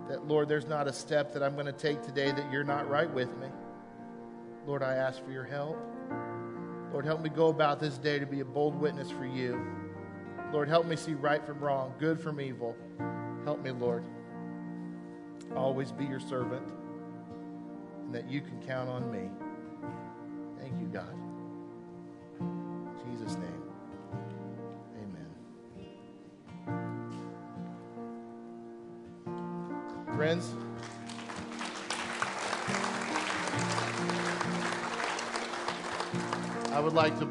that, 0.07 0.27
Lord, 0.27 0.49
there's 0.49 0.67
not 0.67 0.87
a 0.87 0.93
step 0.93 1.33
that 1.33 1.43
I'm 1.43 1.53
going 1.53 1.65
to 1.65 1.71
take 1.71 2.01
today 2.03 2.31
that 2.31 2.51
you're 2.51 2.63
not 2.63 2.89
right 2.89 3.11
with 3.11 3.35
me. 3.37 3.47
Lord, 4.65 4.83
I 4.83 4.95
ask 4.95 5.23
for 5.23 5.31
your 5.31 5.43
help. 5.43 5.77
Lord, 6.91 7.05
help 7.05 7.21
me 7.21 7.29
go 7.29 7.47
about 7.47 7.79
this 7.79 7.97
day 7.97 8.19
to 8.19 8.25
be 8.25 8.41
a 8.41 8.45
bold 8.45 8.75
witness 8.79 9.09
for 9.09 9.25
you. 9.25 9.59
Lord, 10.51 10.69
help 10.69 10.85
me 10.85 10.95
see 10.95 11.13
right 11.13 11.43
from 11.43 11.59
wrong, 11.59 11.93
good 11.99 12.19
from 12.19 12.39
evil. 12.39 12.75
Help 13.43 13.63
me, 13.63 13.71
Lord. 13.71 14.03
Always 15.55 15.91
be 15.91 16.05
your 16.05 16.19
servant, 16.19 16.67
and 18.03 18.13
that 18.13 18.29
you 18.29 18.41
can 18.41 18.61
count 18.61 18.89
on 18.89 19.11
me. 19.11 19.29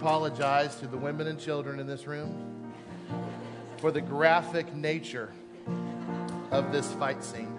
Apologize 0.02 0.74
to 0.74 0.88
the 0.88 0.96
women 0.96 1.28
and 1.28 1.38
children 1.38 1.78
in 1.78 1.86
this 1.86 2.08
room 2.08 2.72
for 3.76 3.92
the 3.92 4.00
graphic 4.00 4.74
nature 4.74 5.32
of 6.50 6.72
this 6.72 6.92
fight 6.94 7.22
scene. 7.22 7.51